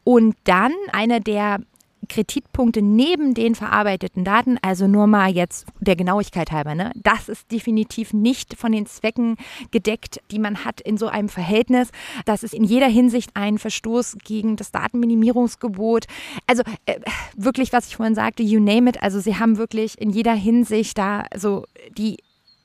Und 0.02 0.34
dann 0.42 0.72
eine 0.92 1.20
der 1.20 1.60
Kritikpunkte 2.06 2.82
neben 2.82 3.34
den 3.34 3.54
verarbeiteten 3.54 4.24
Daten, 4.24 4.58
also 4.62 4.86
nur 4.86 5.06
mal 5.06 5.30
jetzt 5.30 5.66
der 5.80 5.96
Genauigkeit 5.96 6.52
halber, 6.52 6.74
ne? 6.74 6.92
das 6.96 7.28
ist 7.28 7.50
definitiv 7.52 8.12
nicht 8.12 8.56
von 8.56 8.72
den 8.72 8.86
Zwecken 8.86 9.36
gedeckt, 9.70 10.20
die 10.30 10.38
man 10.38 10.64
hat 10.64 10.80
in 10.80 10.96
so 10.96 11.08
einem 11.08 11.28
Verhältnis. 11.28 11.90
Das 12.24 12.42
ist 12.42 12.54
in 12.54 12.64
jeder 12.64 12.88
Hinsicht 12.88 13.30
ein 13.34 13.58
Verstoß 13.58 14.16
gegen 14.24 14.56
das 14.56 14.72
Datenminimierungsgebot. 14.72 16.06
Also 16.46 16.62
äh, 16.86 17.00
wirklich, 17.36 17.72
was 17.72 17.88
ich 17.88 17.96
vorhin 17.96 18.14
sagte, 18.14 18.42
you 18.42 18.60
name 18.60 18.90
it. 18.90 19.02
Also 19.02 19.20
sie 19.20 19.36
haben 19.36 19.58
wirklich 19.58 20.00
in 20.00 20.10
jeder 20.10 20.34
Hinsicht 20.34 20.98
da 20.98 21.24
so 21.36 21.64
die 21.96 22.18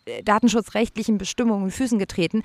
äh, 0.05 0.23
datenschutzrechtlichen 0.23 1.17
Bestimmungen 1.17 1.71
Füßen 1.71 1.99
getreten. 1.99 2.43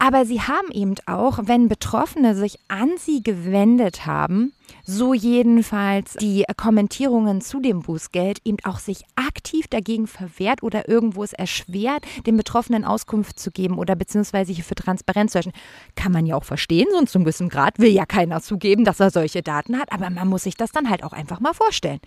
Aber 0.00 0.24
sie 0.24 0.40
haben 0.40 0.70
eben 0.70 0.94
auch, 1.06 1.40
wenn 1.42 1.66
Betroffene 1.66 2.36
sich 2.36 2.58
an 2.68 2.92
sie 2.98 3.20
gewendet 3.20 4.06
haben, 4.06 4.52
so 4.84 5.12
jedenfalls 5.12 6.14
die 6.14 6.44
Kommentierungen 6.56 7.40
zu 7.40 7.58
dem 7.58 7.82
Bußgeld, 7.82 8.38
eben 8.44 8.58
auch 8.62 8.78
sich 8.78 9.04
aktiv 9.16 9.66
dagegen 9.66 10.06
verwehrt 10.06 10.62
oder 10.62 10.88
irgendwo 10.88 11.24
es 11.24 11.32
erschwert, 11.32 12.04
den 12.26 12.36
Betroffenen 12.36 12.84
Auskunft 12.84 13.40
zu 13.40 13.50
geben 13.50 13.76
oder 13.76 13.96
beziehungsweise 13.96 14.52
hier 14.52 14.64
für 14.64 14.76
Transparenz 14.76 15.32
zu 15.32 15.42
sorgen. 15.42 15.56
Kann 15.96 16.12
man 16.12 16.26
ja 16.26 16.36
auch 16.36 16.44
verstehen, 16.44 16.86
so 16.92 17.04
zum 17.04 17.24
gewissen 17.24 17.48
Grad 17.48 17.80
will 17.80 17.90
ja 17.90 18.06
keiner 18.06 18.40
zugeben, 18.40 18.84
dass 18.84 19.00
er 19.00 19.10
solche 19.10 19.42
Daten 19.42 19.78
hat, 19.78 19.92
aber 19.92 20.10
man 20.10 20.28
muss 20.28 20.44
sich 20.44 20.56
das 20.56 20.70
dann 20.70 20.88
halt 20.88 21.02
auch 21.02 21.12
einfach 21.12 21.40
mal 21.40 21.54
vorstellen. 21.54 22.00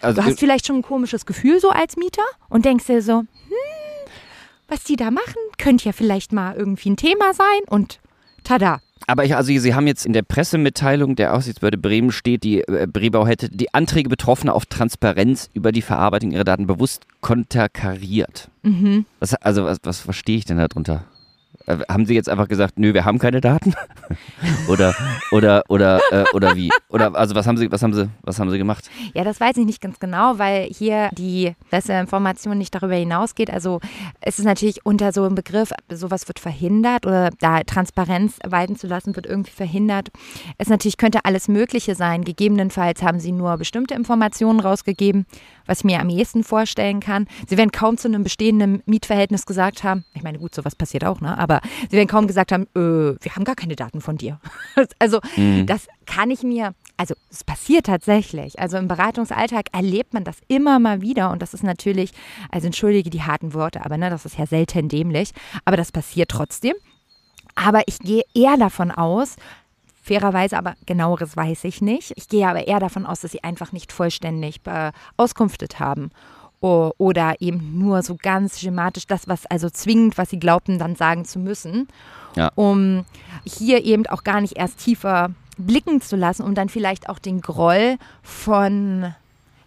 Also, 0.00 0.20
Du 0.20 0.26
hast 0.26 0.40
vielleicht 0.40 0.66
schon 0.66 0.76
ein 0.76 0.82
komisches 0.82 1.24
Gefühl 1.24 1.60
so 1.60 1.70
als 1.70 1.96
Mieter 1.96 2.22
und 2.48 2.64
denkst 2.64 2.86
dir 2.86 3.02
so, 3.02 3.20
hm, 3.20 3.26
was 4.68 4.84
die 4.84 4.96
da 4.96 5.10
machen, 5.10 5.36
könnte 5.58 5.86
ja 5.86 5.92
vielleicht 5.92 6.32
mal 6.32 6.54
irgendwie 6.54 6.90
ein 6.90 6.96
Thema 6.96 7.34
sein 7.34 7.60
und 7.68 7.98
tada. 8.44 8.80
Aber 9.06 9.24
ich, 9.24 9.34
also 9.34 9.56
Sie 9.56 9.74
haben 9.74 9.86
jetzt 9.86 10.04
in 10.04 10.12
der 10.12 10.22
Pressemitteilung 10.22 11.16
der 11.16 11.34
Aufsichtsbehörde 11.34 11.78
Bremen 11.78 12.12
steht, 12.12 12.44
die 12.44 12.60
äh, 12.60 12.86
Brebau 12.86 13.26
hätte 13.26 13.48
die 13.48 13.72
Anträge 13.72 14.08
Betroffener 14.08 14.54
auf 14.54 14.66
Transparenz 14.66 15.48
über 15.54 15.72
die 15.72 15.82
Verarbeitung 15.82 16.32
ihrer 16.32 16.44
Daten 16.44 16.66
bewusst 16.66 17.06
konterkariert. 17.20 18.50
Mhm. 18.62 19.06
Was, 19.20 19.34
also 19.34 19.64
was, 19.64 19.78
was 19.82 20.00
verstehe 20.00 20.36
ich 20.36 20.44
denn 20.44 20.58
darunter? 20.58 21.04
Äh, 21.68 21.78
haben 21.88 22.06
Sie 22.06 22.14
jetzt 22.14 22.28
einfach 22.28 22.48
gesagt, 22.48 22.78
nö, 22.78 22.94
wir 22.94 23.04
haben 23.04 23.18
keine 23.18 23.40
Daten? 23.40 23.74
oder 24.68 24.94
oder 25.30 25.64
oder 25.68 26.00
äh, 26.10 26.24
oder 26.32 26.56
wie? 26.56 26.70
Oder 26.88 27.14
also 27.14 27.34
was 27.34 27.46
haben 27.46 27.58
Sie 27.58 27.70
was 27.70 27.82
haben 27.82 27.92
Sie 27.92 28.08
was 28.22 28.40
haben 28.40 28.50
Sie 28.50 28.56
gemacht? 28.56 28.88
Ja, 29.14 29.22
das 29.22 29.38
weiß 29.38 29.56
ich 29.58 29.66
nicht 29.66 29.82
ganz 29.82 29.98
genau, 29.98 30.38
weil 30.38 30.64
hier 30.64 31.10
die 31.12 31.54
Presseinformation 31.68 32.56
nicht 32.56 32.74
darüber 32.74 32.94
hinausgeht. 32.94 33.50
Also 33.50 33.80
es 34.20 34.38
ist 34.38 34.46
natürlich 34.46 34.86
unter 34.86 35.12
so 35.12 35.24
einem 35.24 35.34
Begriff, 35.34 35.72
sowas 35.92 36.26
wird 36.26 36.38
verhindert 36.38 37.04
oder 37.04 37.30
da 37.38 37.62
Transparenz 37.64 38.38
walten 38.46 38.76
zu 38.76 38.86
lassen, 38.86 39.14
wird 39.14 39.26
irgendwie 39.26 39.50
verhindert. 39.50 40.08
Es 40.56 40.68
natürlich 40.68 40.96
könnte 40.96 41.24
alles 41.24 41.48
Mögliche 41.48 41.94
sein. 41.94 42.24
Gegebenenfalls 42.24 43.02
haben 43.02 43.20
sie 43.20 43.32
nur 43.32 43.58
bestimmte 43.58 43.94
Informationen 43.94 44.60
rausgegeben, 44.60 45.26
was 45.66 45.78
ich 45.80 45.84
mir 45.84 46.00
am 46.00 46.08
ehesten 46.08 46.44
vorstellen 46.44 47.00
kann. 47.00 47.26
Sie 47.46 47.58
werden 47.58 47.72
kaum 47.72 47.98
zu 47.98 48.08
einem 48.08 48.22
bestehenden 48.22 48.82
Mietverhältnis 48.86 49.44
gesagt 49.44 49.84
haben. 49.84 50.04
Ich 50.14 50.22
meine, 50.22 50.38
gut, 50.38 50.54
sowas 50.54 50.74
passiert 50.74 51.04
auch, 51.04 51.20
ne? 51.20 51.36
Aber 51.36 51.57
aber 51.58 51.68
sie 51.90 51.96
werden 51.96 52.08
kaum 52.08 52.26
gesagt 52.26 52.52
haben, 52.52 52.64
äh, 52.74 53.16
wir 53.20 53.34
haben 53.34 53.44
gar 53.44 53.54
keine 53.56 53.76
Daten 53.76 54.00
von 54.00 54.16
dir. 54.16 54.40
also 54.98 55.20
Mhm. 55.36 55.66
das 55.66 55.86
kann 56.06 56.30
ich 56.30 56.42
mir, 56.42 56.74
also 56.96 57.14
es 57.30 57.44
passiert 57.44 57.86
tatsächlich. 57.86 58.58
Also 58.58 58.76
im 58.76 58.88
Beratungsalltag 58.88 59.66
erlebt 59.72 60.14
man 60.14 60.24
das 60.24 60.36
immer 60.48 60.78
mal 60.78 61.00
wieder 61.00 61.30
und 61.30 61.42
das 61.42 61.54
ist 61.54 61.62
natürlich, 61.62 62.12
also 62.50 62.66
entschuldige 62.66 63.10
die 63.10 63.22
harten 63.22 63.54
Worte, 63.54 63.84
aber 63.84 63.96
ne, 63.98 64.10
das 64.10 64.24
ist 64.24 64.38
ja 64.38 64.46
selten 64.46 64.88
dämlich, 64.88 65.30
aber 65.64 65.76
das 65.76 65.92
passiert 65.92 66.30
trotzdem. 66.30 66.74
Aber 67.54 67.82
ich 67.86 67.98
gehe 67.98 68.22
eher 68.34 68.56
davon 68.56 68.90
aus, 68.90 69.36
fairerweise, 70.02 70.56
aber 70.56 70.74
genaueres 70.86 71.36
weiß 71.36 71.64
ich 71.64 71.82
nicht. 71.82 72.12
Ich 72.16 72.28
gehe 72.28 72.48
aber 72.48 72.66
eher 72.66 72.80
davon 72.80 73.04
aus, 73.04 73.20
dass 73.20 73.32
sie 73.32 73.44
einfach 73.44 73.72
nicht 73.72 73.92
vollständig 73.92 74.60
äh, 74.64 74.92
auskunftet 75.16 75.80
haben. 75.80 76.10
O- 76.60 76.92
Oder 76.98 77.40
eben 77.40 77.78
nur 77.78 78.02
so 78.02 78.16
ganz 78.20 78.58
schematisch 78.60 79.06
das, 79.06 79.28
was 79.28 79.46
also 79.46 79.70
zwingend, 79.70 80.18
was 80.18 80.30
sie 80.30 80.38
glaubten, 80.38 80.78
dann 80.78 80.96
sagen 80.96 81.24
zu 81.24 81.38
müssen, 81.38 81.86
Ja. 82.36 82.50
um 82.56 83.04
hier 83.44 83.84
eben 83.84 84.06
auch 84.06 84.24
gar 84.24 84.40
nicht 84.40 84.56
erst 84.56 84.78
tiefer 84.78 85.30
blicken 85.56 86.00
zu 86.00 86.16
lassen, 86.16 86.42
um 86.42 86.54
dann 86.54 86.68
vielleicht 86.68 87.08
auch 87.08 87.18
den 87.18 87.40
Groll 87.40 87.96
von 88.22 89.14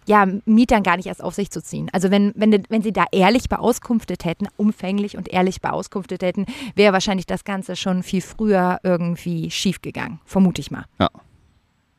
ja, 0.04 0.26
Mietern 0.46 0.82
gar 0.82 0.96
nicht 0.96 1.06
erst 1.06 1.22
auf 1.22 1.34
sich 1.34 1.50
zu 1.50 1.62
ziehen. 1.62 1.88
Also 1.92 2.10
wenn, 2.10 2.32
wenn, 2.34 2.64
wenn 2.68 2.82
sie 2.82 2.92
da 2.92 3.04
ehrlich 3.12 3.48
beauskunftet 3.48 4.24
hätten, 4.24 4.48
umfänglich 4.56 5.16
und 5.16 5.28
ehrlich 5.28 5.60
beauskunftet 5.60 6.22
hätten, 6.22 6.46
wäre 6.74 6.92
wahrscheinlich 6.92 7.26
das 7.26 7.44
Ganze 7.44 7.76
schon 7.76 8.02
viel 8.02 8.20
früher 8.20 8.80
irgendwie 8.82 9.50
schiefgegangen. 9.50 10.18
Vermute 10.24 10.60
ich 10.60 10.70
mal. 10.72 10.86
Ja. 10.98 11.08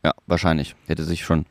Ja, 0.03 0.11
wahrscheinlich. 0.27 0.75
Hätte 0.87 1.05
sich 1.05 1.23
schon 1.23 1.45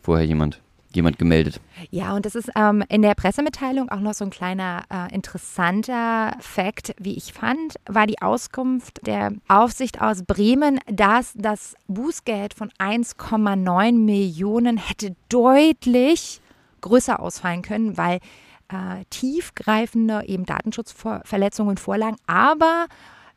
vorher 0.00 0.24
jemand, 0.24 0.60
jemand 0.92 1.18
gemeldet. 1.18 1.60
Ja, 1.90 2.14
und 2.14 2.26
das 2.26 2.34
ist 2.34 2.50
ähm, 2.56 2.82
in 2.88 3.02
der 3.02 3.14
Pressemitteilung 3.14 3.88
auch 3.90 4.00
noch 4.00 4.14
so 4.14 4.24
ein 4.24 4.30
kleiner 4.30 4.84
äh, 4.90 5.14
interessanter 5.14 6.36
Fakt, 6.40 6.94
wie 6.98 7.16
ich 7.16 7.32
fand, 7.32 7.76
war 7.86 8.06
die 8.06 8.20
Auskunft 8.22 9.06
der 9.06 9.32
Aufsicht 9.48 10.00
aus 10.00 10.22
Bremen, 10.24 10.78
dass 10.86 11.32
das 11.34 11.74
Bußgeld 11.88 12.54
von 12.54 12.70
1,9 12.78 13.92
Millionen 13.92 14.76
hätte 14.78 15.14
deutlich 15.28 16.40
größer 16.80 17.20
ausfallen 17.20 17.62
können, 17.62 17.96
weil 17.96 18.20
äh, 18.68 19.04
tiefgreifende 19.10 20.24
eben 20.26 20.46
Datenschutzverletzungen 20.46 21.76
vorlagen. 21.76 22.16
Aber 22.26 22.86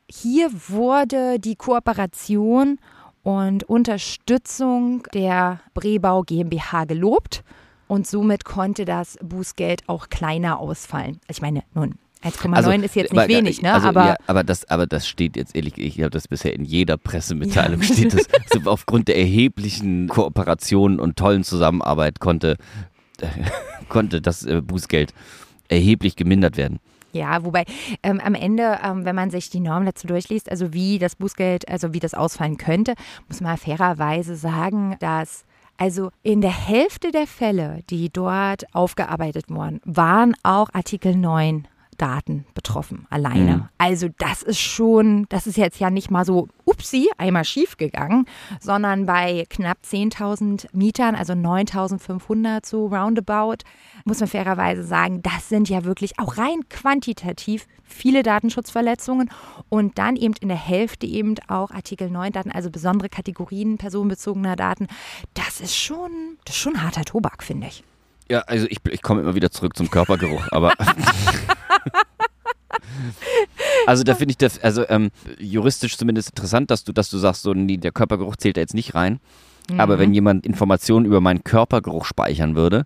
hier 0.09 0.49
wurde 0.69 1.39
die 1.39 1.55
Kooperation 1.55 2.79
und 3.23 3.63
Unterstützung 3.63 5.03
der 5.13 5.59
Brebau 5.73 6.23
GmbH 6.23 6.85
gelobt 6.85 7.43
und 7.87 8.07
somit 8.07 8.45
konnte 8.45 8.85
das 8.85 9.17
Bußgeld 9.21 9.87
auch 9.87 10.09
kleiner 10.09 10.59
ausfallen. 10.59 11.19
Also 11.27 11.39
ich 11.39 11.41
meine, 11.41 11.63
nun, 11.73 11.95
1,9 12.23 12.83
ist 12.83 12.95
jetzt 12.95 13.13
nicht 13.13 13.19
aber, 13.19 13.27
wenig, 13.29 13.61
ne? 13.61 13.73
Also, 13.73 13.87
aber 13.87 14.05
ja, 14.07 14.15
aber, 14.27 14.43
das, 14.43 14.69
aber 14.69 14.85
das 14.85 15.07
steht 15.07 15.37
jetzt 15.37 15.55
ehrlich, 15.55 15.77
ich 15.77 15.95
glaube, 15.95 16.09
das 16.09 16.27
bisher 16.27 16.53
in 16.53 16.65
jeder 16.65 16.97
Pressemitteilung 16.97 17.81
steht 17.81 18.13
das. 18.13 18.27
Also 18.51 18.69
aufgrund 18.69 19.07
der 19.07 19.17
erheblichen 19.17 20.07
Kooperation 20.07 20.99
und 20.99 21.17
tollen 21.17 21.43
Zusammenarbeit 21.43 22.19
konnte, 22.19 22.57
konnte 23.89 24.21
das 24.21 24.45
äh, 24.45 24.61
Bußgeld 24.61 25.13
erheblich 25.69 26.15
gemindert 26.15 26.57
werden. 26.57 26.79
Ja, 27.11 27.43
wobei 27.43 27.65
ähm, 28.03 28.19
am 28.19 28.35
Ende, 28.35 28.79
ähm, 28.83 29.05
wenn 29.05 29.15
man 29.15 29.31
sich 29.31 29.49
die 29.49 29.59
Norm 29.59 29.85
dazu 29.85 30.07
durchliest, 30.07 30.49
also 30.49 30.73
wie 30.73 30.99
das 30.99 31.15
Bußgeld, 31.15 31.67
also 31.67 31.93
wie 31.93 31.99
das 31.99 32.13
ausfallen 32.13 32.57
könnte, 32.57 32.93
muss 33.27 33.41
man 33.41 33.57
fairerweise 33.57 34.35
sagen, 34.35 34.95
dass 34.99 35.43
also 35.77 36.11
in 36.23 36.41
der 36.41 36.67
Hälfte 36.67 37.11
der 37.11 37.25
Fälle, 37.25 37.83
die 37.89 38.11
dort 38.11 38.75
aufgearbeitet 38.75 39.45
wurden, 39.49 39.79
waren 39.85 40.35
auch 40.43 40.69
Artikel 40.73 41.15
9 41.15 41.67
Daten 41.99 42.45
betroffen, 42.53 43.05
alleine. 43.09 43.57
Mhm. 43.57 43.69
Also 43.77 44.07
das 44.17 44.41
ist 44.41 44.59
schon, 44.59 45.27
das 45.29 45.45
ist 45.45 45.57
jetzt 45.57 45.79
ja 45.79 45.89
nicht 45.89 46.09
mal 46.09 46.25
so, 46.25 46.47
upsi, 46.65 47.09
einmal 47.17 47.45
schief 47.45 47.77
gegangen, 47.77 48.25
sondern 48.59 49.05
bei 49.05 49.45
knapp 49.49 49.79
10.000 49.85 50.67
Mietern, 50.71 51.15
also 51.15 51.33
9.500 51.33 52.65
so 52.65 52.87
roundabout, 52.87 53.63
muss 54.05 54.19
man 54.19 54.29
fairerweise 54.29 54.83
sagen, 54.83 55.21
das 55.21 55.49
sind 55.49 55.69
ja 55.69 55.83
wirklich 55.83 56.19
auch 56.19 56.37
rein 56.37 56.67
quantitativ 56.69 57.67
viele 57.83 58.23
Datenschutzverletzungen 58.23 59.29
und 59.67 59.97
dann 59.97 60.15
eben 60.15 60.35
in 60.39 60.47
der 60.47 60.57
Hälfte 60.57 61.07
eben 61.07 61.35
auch 61.47 61.71
Artikel 61.71 62.09
9 62.09 62.31
Daten, 62.31 62.51
also 62.51 62.69
besondere 62.69 63.09
Kategorien 63.09 63.77
personenbezogener 63.77 64.55
Daten. 64.55 64.87
Das 65.33 65.59
ist 65.59 65.75
schon, 65.75 66.37
das 66.45 66.55
ist 66.55 66.61
schon 66.61 66.81
harter 66.81 67.03
Tobak, 67.03 67.43
finde 67.43 67.67
ich. 67.67 67.83
Ja, 68.29 68.41
also 68.41 68.67
ich, 68.69 68.77
ich 68.89 69.01
komme 69.01 69.21
immer 69.21 69.33
wieder 69.33 69.49
zurück 69.49 69.75
zum 69.75 69.89
Körpergeruch, 69.89 70.47
aber. 70.51 70.73
also 73.87 74.03
da 74.03 74.15
finde 74.15 74.31
ich 74.31 74.37
das, 74.37 74.59
also 74.61 74.87
ähm, 74.89 75.09
juristisch 75.39 75.97
zumindest 75.97 76.29
interessant, 76.29 76.71
dass 76.71 76.83
du, 76.83 76.91
dass 76.93 77.09
du 77.09 77.17
sagst, 77.17 77.41
so, 77.43 77.53
nee, 77.53 77.77
der 77.77 77.91
Körpergeruch 77.91 78.35
zählt 78.37 78.57
da 78.57 78.61
jetzt 78.61 78.73
nicht 78.73 78.95
rein. 78.95 79.19
Aber 79.77 79.95
Mhm. 79.95 79.99
wenn 79.99 80.13
jemand 80.13 80.45
Informationen 80.45 81.05
über 81.05 81.21
meinen 81.21 81.43
Körpergeruch 81.43 82.05
speichern 82.05 82.55
würde, 82.55 82.85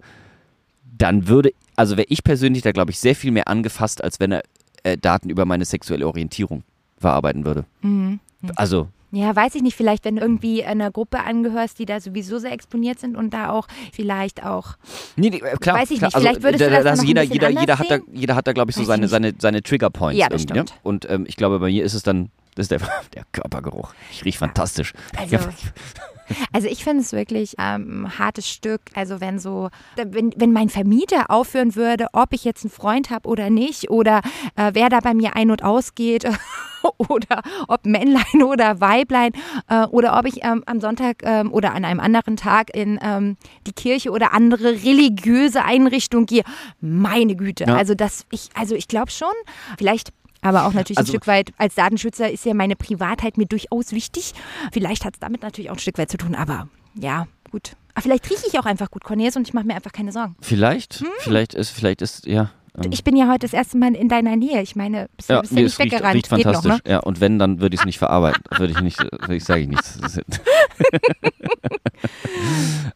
dann 0.97 1.27
würde, 1.27 1.53
also 1.75 1.95
wäre 1.97 2.07
ich 2.09 2.23
persönlich 2.23 2.61
da, 2.61 2.71
glaube 2.71 2.91
ich, 2.91 2.99
sehr 2.99 3.15
viel 3.15 3.31
mehr 3.31 3.47
angefasst, 3.47 4.03
als 4.03 4.19
wenn 4.19 4.33
er 4.33 4.43
äh, 4.83 4.97
Daten 4.97 5.29
über 5.29 5.45
meine 5.45 5.63
sexuelle 5.65 6.05
Orientierung 6.07 6.63
verarbeiten 6.97 7.45
würde. 7.45 7.65
Mhm. 7.81 8.19
Also, 8.55 8.89
Ja, 9.15 9.35
weiß 9.35 9.53
ich 9.53 9.61
nicht, 9.61 9.77
vielleicht 9.77 10.05
wenn 10.05 10.15
du 10.15 10.23
irgendwie 10.23 10.65
einer 10.65 10.89
Gruppe 10.89 11.19
angehörst, 11.19 11.77
die 11.77 11.85
da 11.85 11.99
sowieso 11.99 12.39
sehr 12.39 12.51
exponiert 12.51 12.99
sind 12.99 13.15
und 13.15 13.31
da 13.31 13.51
auch 13.51 13.67
vielleicht 13.91 14.43
auch 14.43 14.73
nee, 15.17 15.29
nee, 15.29 15.37
äh, 15.37 15.55
klar, 15.57 15.77
Weiß 15.77 15.91
ich 15.91 15.99
klar, 15.99 16.07
nicht, 16.07 16.17
vielleicht 16.17 16.41
würdest 16.41 16.63
du 16.63 16.69
das 16.71 16.99
ein 16.99 17.05
jeder, 17.05 17.21
jeder, 17.21 17.49
jeder 17.49 17.77
hat 17.77 17.91
da, 17.91 17.99
jeder 18.11 18.35
hat 18.35 18.47
da, 18.47 18.53
glaube 18.53 18.71
ich, 18.71 18.75
so 18.75 18.81
Weiß 18.81 18.85
ich 18.87 18.87
seine, 18.87 19.07
seine, 19.07 19.33
seine 19.37 19.61
Triggerpoints 19.61 20.19
Ja, 20.19 20.29
das 20.29 20.41
irgendwie. 20.41 20.61
Ne? 20.61 20.65
Und 20.81 21.07
ähm, 21.11 21.25
ich 21.27 21.35
glaube, 21.35 21.59
bei 21.59 21.67
mir 21.67 21.83
ist 21.83 21.93
es 21.93 22.01
dann, 22.01 22.31
das 22.55 22.63
ist 22.63 22.71
der, 22.71 22.79
der 23.13 23.23
Körpergeruch. 23.31 23.93
Ich 24.11 24.25
rieche 24.25 24.39
fantastisch. 24.39 24.93
Also, 25.15 25.35
Ja, 25.35 25.41
also 26.51 26.67
ich 26.67 26.83
finde 26.83 27.03
es 27.03 27.11
wirklich 27.11 27.53
ähm, 27.59 28.05
ein 28.05 28.17
hartes 28.17 28.49
Stück. 28.49 28.81
Also 28.95 29.21
wenn 29.21 29.37
so, 29.37 29.69
wenn, 29.95 30.33
wenn 30.37 30.53
mein 30.53 30.69
Vermieter 30.69 31.29
aufhören 31.29 31.75
würde, 31.75 32.07
ob 32.13 32.33
ich 32.33 32.43
jetzt 32.45 32.63
einen 32.63 32.71
Freund 32.71 33.11
habe 33.11 33.29
oder 33.29 33.51
nicht, 33.51 33.91
oder 33.91 34.21
äh, 34.55 34.71
wer 34.73 34.89
da 34.89 35.01
bei 35.01 35.13
mir 35.13 35.35
ein- 35.35 35.51
und 35.51 35.63
ausgeht, 35.63 36.25
oder 36.97 37.41
ob 37.67 37.85
Männlein 37.85 38.43
oder 38.43 38.79
Weiblein, 38.81 39.31
äh, 39.69 39.85
oder 39.85 40.17
ob 40.17 40.25
ich 40.25 40.43
ähm, 40.43 40.63
am 40.65 40.79
Sonntag 40.81 41.23
ähm, 41.23 41.51
oder 41.51 41.73
an 41.73 41.85
einem 41.85 41.99
anderen 41.99 42.37
Tag 42.37 42.75
in 42.75 42.99
ähm, 43.01 43.37
die 43.67 43.73
Kirche 43.73 44.11
oder 44.11 44.33
andere 44.33 44.83
religiöse 44.83 45.63
Einrichtung 45.63 46.25
gehe. 46.25 46.43
Meine 46.81 47.35
Güte. 47.35 47.65
Ja. 47.65 47.75
Also 47.75 47.95
das, 47.95 48.25
ich, 48.31 48.49
also 48.55 48.75
ich 48.75 48.87
glaube 48.87 49.11
schon, 49.11 49.33
vielleicht 49.77 50.11
aber 50.41 50.65
auch 50.65 50.73
natürlich 50.73 50.97
Also- 50.97 51.09
ein 51.11 51.15
Stück 51.15 51.27
weit, 51.27 51.51
als 51.57 51.75
Datenschützer 51.75 52.29
ist 52.29 52.45
ja 52.45 52.53
meine 52.53 52.75
Privatheit 52.75 53.37
mir 53.37 53.45
durchaus 53.45 53.91
wichtig. 53.93 54.33
Vielleicht 54.73 55.05
hat 55.05 55.13
es 55.13 55.19
damit 55.19 55.41
natürlich 55.41 55.69
auch 55.69 55.75
ein 55.75 55.79
Stück 55.79 55.97
weit 55.97 56.11
zu 56.11 56.17
tun, 56.17 56.35
aber 56.35 56.67
ja, 56.95 57.27
gut. 57.51 57.71
Aber 57.93 58.01
vielleicht 58.01 58.29
rieche 58.29 58.47
ich 58.47 58.59
auch 58.59 58.65
einfach 58.65 58.91
gut, 58.91 59.03
Cornelius, 59.03 59.35
und 59.35 59.47
ich 59.47 59.53
mache 59.53 59.65
mir 59.65 59.75
einfach 59.75 59.91
keine 59.91 60.11
Sorgen. 60.11 60.35
Vielleicht, 60.41 61.03
vielleicht 61.19 61.53
ist, 61.53 61.69
vielleicht 61.69 62.01
ist, 62.01 62.25
ja. 62.25 62.49
Ähm, 62.83 62.91
Ich 62.91 63.03
bin 63.03 63.15
ja 63.15 63.27
heute 63.27 63.39
das 63.39 63.53
erste 63.53 63.77
Mal 63.77 63.95
in 63.95 64.09
deiner 64.09 64.35
Nähe. 64.35 64.61
Ich 64.61 64.75
meine, 64.75 65.07
bist, 65.17 65.29
ja, 65.29 65.41
bist 65.41 65.51
ja 65.53 65.57
es 65.57 65.63
nicht 65.77 65.79
riecht, 65.79 65.93
weggerannt. 65.93 66.15
riecht 66.15 66.29
Geht 66.29 66.45
noch, 66.45 66.53
fantastisch. 66.53 66.83
ne? 66.85 66.91
Ja, 66.91 66.99
und 66.99 67.19
wenn, 67.21 67.39
dann 67.39 67.59
würde 67.61 67.73
ich 67.75 67.81
es 67.81 67.85
nicht 67.85 67.97
verarbeiten. 67.99 68.41
würde 68.57 68.73
ich 68.73 68.81
nicht, 68.81 68.99
würde 68.99 69.35
ich 69.35 69.43
sage 69.43 69.61
ich 69.61 69.67
nichts. 69.67 69.99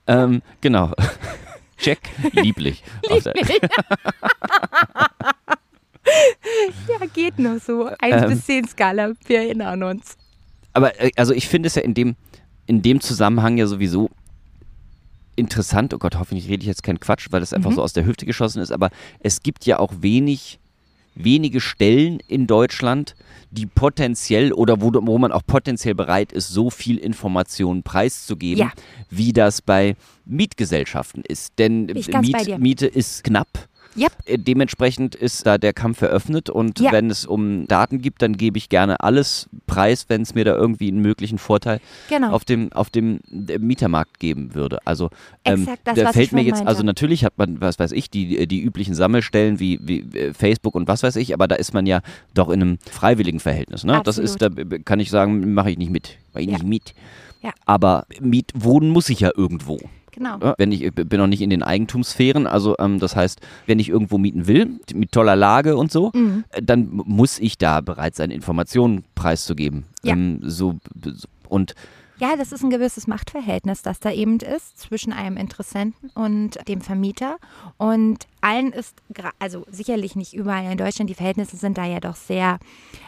Ähm, 0.07 0.41
genau. 0.61 0.91
Check, 1.77 1.99
lieblich. 2.31 2.81
Der- 3.09 3.33
Ja, 6.87 7.05
geht 7.13 7.37
noch 7.39 7.59
so. 7.59 7.89
1 7.99 8.23
Ähm. 8.23 8.29
bis 8.29 8.45
10 8.45 8.67
Skala. 8.69 9.11
Wir 9.25 9.39
erinnern 9.39 9.83
uns. 9.83 10.15
Aber 10.73 10.99
äh, 11.01 11.11
also 11.17 11.33
ich 11.33 11.47
finde 11.47 11.67
es 11.67 11.75
ja 11.75 11.81
in 11.81 11.93
dem, 11.93 12.15
in 12.65 12.81
dem 12.81 13.01
Zusammenhang 13.01 13.57
ja 13.57 13.67
sowieso 13.67 14.09
interessant. 15.37 15.93
Oh 15.93 15.97
Gott, 15.97 16.17
hoffentlich 16.19 16.49
rede 16.49 16.61
ich 16.63 16.67
jetzt 16.67 16.83
keinen 16.83 16.99
Quatsch, 16.99 17.27
weil 17.31 17.39
das 17.39 17.53
einfach 17.53 17.71
Mhm. 17.71 17.75
so 17.75 17.81
aus 17.83 17.93
der 17.93 18.05
Hüfte 18.05 18.25
geschossen 18.25 18.61
ist. 18.61 18.71
Aber 18.71 18.89
es 19.21 19.41
gibt 19.41 19.65
ja 19.65 19.79
auch 19.79 19.93
wenig, 20.01 20.59
wenige 21.15 21.61
Stellen 21.61 22.19
in 22.27 22.45
Deutschland, 22.47 23.15
die 23.49 23.65
potenziell 23.65 24.51
oder 24.51 24.81
wo, 24.81 24.91
wo 24.93 25.17
man 25.17 25.31
auch 25.31 25.41
potenziell 25.47 25.95
bereit 25.95 26.31
ist, 26.33 26.49
so 26.49 26.69
viel 26.69 26.97
Information 26.97 27.81
preiszugeben, 27.83 28.59
Ja. 28.65 28.71
wie 29.09 29.31
das 29.31 29.61
bei 29.61 29.95
Mietgesellschaften 30.25 31.23
ist. 31.27 31.53
Denn 31.57 31.87
dir. 31.87 32.57
Miete 32.59 32.87
ist 32.87 33.23
knapp. 33.23 33.47
Yep. 33.97 34.11
Äh, 34.25 34.37
Dementsprechend 34.37 35.15
ist 35.15 35.45
da 35.45 35.57
der 35.57 35.73
Kampf 35.73 36.01
eröffnet 36.01 36.49
und 36.49 36.79
Ja. 36.79 36.91
wenn 36.91 37.09
es 37.09 37.25
um 37.25 37.67
Daten 37.67 38.01
gibt, 38.01 38.21
dann 38.21 38.37
gebe 38.37 38.57
ich 38.57 38.69
gerne 38.69 38.99
alles 39.01 39.49
preis, 39.65 40.05
wenn 40.07 40.21
es 40.21 40.35
mir 40.35 40.45
da 40.45 40.55
irgendwie 40.55 40.87
einen 40.89 41.01
möglichen 41.01 41.37
Vorteil 41.37 41.79
Genau. 42.09 42.31
auf 42.31 42.45
dem, 42.45 42.71
auf 42.73 42.89
dem 42.89 43.19
äh, 43.49 43.57
Mietermarkt 43.57 44.19
geben 44.19 44.53
würde. 44.55 44.79
Also 44.85 45.09
ähm, 45.45 45.61
Exakt 45.63 45.81
das, 45.85 46.13
fällt 46.15 46.31
mir 46.31 46.41
jetzt, 46.43 46.57
meinte. 46.57 46.67
also 46.67 46.83
natürlich 46.83 47.25
hat 47.25 47.37
man, 47.37 47.59
was 47.61 47.79
weiß 47.79 47.91
ich, 47.91 48.09
die, 48.09 48.47
die 48.47 48.61
üblichen 48.61 48.93
Sammelstellen 48.93 49.59
wie, 49.59 49.79
wie 49.81 49.99
äh, 50.17 50.33
Facebook 50.33 50.75
und 50.75 50.87
was 50.87 51.03
weiß 51.03 51.15
ich, 51.17 51.33
aber 51.33 51.47
da 51.47 51.55
ist 51.55 51.73
man 51.73 51.85
ja 51.85 52.01
doch 52.33 52.49
in 52.49 52.61
einem 52.61 52.77
freiwilligen 52.89 53.39
Verhältnis. 53.39 53.83
Ne? 53.83 54.01
Das 54.03 54.17
ist, 54.17 54.41
da 54.41 54.49
kann 54.85 54.99
ich 54.99 55.09
sagen, 55.09 55.53
mache 55.53 55.71
ich 55.71 55.77
nicht 55.77 55.91
mit, 55.91 56.17
mache 56.33 56.43
ich 56.43 56.47
Ja. 56.49 56.53
nicht 56.53 56.65
mit. 56.67 56.93
Ja. 57.41 57.51
Aber 57.65 58.05
Miet 58.19 58.51
wohnen 58.55 58.89
muss 58.89 59.09
ich 59.09 59.19
ja 59.19 59.31
irgendwo. 59.35 59.79
Genau. 60.11 60.39
Wenn 60.57 60.71
ich, 60.71 60.83
ich 60.83 60.93
bin 60.93 61.19
noch 61.19 61.27
nicht 61.27 61.41
in 61.41 61.49
den 61.49 61.61
Eigentumssphären, 61.63 62.47
also 62.47 62.75
ähm, 62.79 62.99
das 62.99 63.15
heißt, 63.15 63.39
wenn 63.67 63.77
ich 63.79 63.89
irgendwo 63.89 64.17
mieten 64.17 64.47
will, 64.47 64.79
mit 64.93 65.11
toller 65.11 65.35
Lage 65.35 65.77
und 65.77 65.91
so, 65.91 66.11
Mhm. 66.13 66.43
äh, 66.51 66.61
dann 66.63 66.89
muss 66.91 67.37
ich 67.39 67.57
da 67.57 67.81
bereit 67.81 68.15
sein, 68.15 68.31
Informationen 68.31 69.03
preiszugeben. 69.15 69.85
Ja. 70.03 70.13
Ähm, 70.13 70.39
so 70.43 70.75
und 71.49 71.75
Ja, 72.19 72.35
das 72.35 72.51
ist 72.51 72.63
ein 72.63 72.71
gewisses 72.71 73.05
Machtverhältnis, 73.05 73.83
das 73.83 73.99
da 73.99 74.11
eben 74.11 74.39
ist 74.39 74.79
zwischen 74.79 75.13
einem 75.13 75.37
Interessenten 75.37 76.09
und 76.15 76.57
dem 76.67 76.81
Vermieter. 76.81 77.37
Und 77.77 78.25
allen 78.47 78.71
ist, 78.71 78.95
also 79.39 79.65
sicherlich 79.69 80.15
nicht 80.15 80.33
überall 80.33 80.71
in 80.71 80.77
Deutschland, 80.77 81.09
die 81.09 81.15
Verhältnisse 81.15 81.57
sind 81.57 81.77
da 81.77 81.85
ja 81.85 81.99
doch 81.99 82.15
sehr 82.15 82.59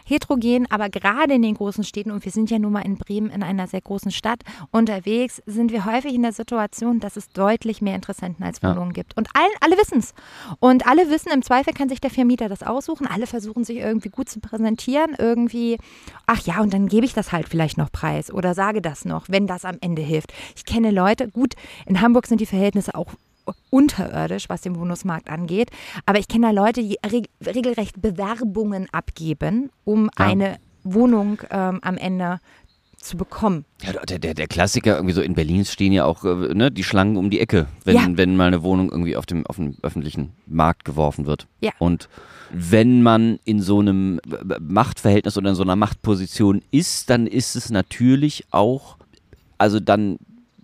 heterogen, 0.06 0.68
aber 0.70 0.90
gerade 0.90 1.36
in 1.36 1.42
den 1.42 1.56
großen 1.56 1.84
Städten, 1.84 2.12
und 2.12 2.26
wir 2.26 2.32
sind 2.32 2.50
ja 2.50 2.60
nun 2.60 2.74
mal 2.74 2.82
in 2.82 2.98
Bremen 2.98 3.30
in 3.30 3.44
einer 3.44 3.68
sehr 3.68 3.82
großen 3.82 4.12
Stadt 4.12 4.42
unterwegs, 4.72 5.42
sind 5.46 5.72
wir 5.72 5.86
häufig 5.86 6.14
in 6.14 6.24
der 6.24 6.34
Situation, 6.34 7.00
dass 7.00 7.16
es 7.16 7.30
deutlich 7.30 7.82
mehr 7.82 7.96
Interessenten 7.96 8.44
als 8.44 8.60
Ja. 8.62 8.72
Wohnungen 8.72 8.92
gibt. 8.94 9.16
Und 9.16 9.30
allen, 9.34 9.52
alle 9.62 9.78
wissen 9.78 10.00
es. 10.00 10.14
Und 10.60 10.88
alle 10.88 11.10
wissen, 11.10 11.32
im 11.32 11.42
Zweifel 11.42 11.74
kann 11.74 11.90
sich 11.90 12.02
der 12.02 12.10
Vermieter 12.10 12.50
das 12.50 12.64
aussuchen. 12.64 13.08
Alle 13.08 13.28
versuchen 13.28 13.64
sich 13.64 13.78
irgendwie 13.78 14.10
gut 14.10 14.30
zu 14.30 14.40
präsentieren, 14.40 15.16
irgendwie, 15.18 15.78
ach 16.26 16.42
ja, 16.46 16.60
und 16.62 16.74
dann 16.74 16.88
gebe 16.88 17.06
ich 17.06 17.14
das 17.14 17.32
halt 17.32 17.48
vielleicht 17.48 17.78
noch 17.78 17.92
preis 17.92 18.32
oder 18.32 18.54
sage 18.54 18.82
das 18.82 19.06
noch, 19.06 19.26
wenn 19.30 19.48
das 19.48 19.64
am 19.64 19.78
Ende 19.80 20.02
hilft. 20.02 20.34
Ich 20.56 20.66
kenne 20.66 20.92
Leute, 20.92 21.30
gut, 21.30 21.54
in 21.86 22.02
Hamburg 22.02 22.28
sind 22.28 22.42
die 22.42 22.46
Verhältnisse 22.46 22.96
auch 22.96 23.14
unterirdisch, 23.70 24.50
was 24.50 24.62
den 24.62 24.76
Wohnungsmarkt 24.78 25.30
angeht. 25.30 25.70
Aber 26.06 26.20
ich 26.20 26.28
kenne 26.28 26.48
da 26.48 26.52
Leute, 26.52 26.82
die 26.82 26.98
reg 27.06 27.30
regelrecht 27.46 28.02
Bewerbungen 28.02 28.88
abgeben, 28.92 29.70
um 29.86 30.06
Ja. 30.18 30.26
eine 30.26 30.58
Wohnung 30.84 31.40
ähm, 31.50 31.80
am 31.82 31.98
Ende 31.98 32.40
zu 32.98 33.16
bekommen. 33.16 33.64
ja, 33.82 33.94
der, 33.94 34.20
der, 34.20 34.34
der 34.34 34.48
Klassiker, 34.48 34.96
irgendwie 34.96 35.14
so 35.14 35.22
in 35.22 35.34
Berlin 35.34 35.64
stehen 35.64 35.94
ja 35.94 36.04
auch 36.04 36.26
äh, 36.26 36.54
ne, 36.54 36.70
die 36.70 36.84
Schlangen 36.84 37.16
um 37.16 37.30
die 37.30 37.40
Ecke, 37.40 37.68
wenn, 37.86 37.96
Ja. 37.96 38.06
wenn 38.12 38.36
mal 38.36 38.48
eine 38.48 38.62
Wohnung 38.62 38.92
irgendwie 38.92 39.16
auf 39.16 39.26
dem, 39.26 39.46
auf 39.48 39.56
dem 39.56 39.78
öffentlichen 39.82 40.34
Markt 40.48 40.84
geworfen 40.84 41.26
wird. 41.26 41.48
Ja. 41.62 41.72
Und 41.80 42.10
wenn 42.52 43.02
man 43.02 43.40
in 43.46 43.62
so 43.62 43.80
einem 43.80 44.20
äh, 44.30 44.56
Machtverhältnis 44.60 45.38
oder 45.38 45.52
in 45.52 45.56
so 45.56 45.64
einer 45.64 45.78
Machtposition 45.78 46.62
ist, 46.72 47.10
dann 47.10 47.26
ist 47.26 47.56
es 47.56 47.70
natürlich 47.70 48.44
auch, 48.52 48.98
also 49.58 49.80
dann, 49.80 50.18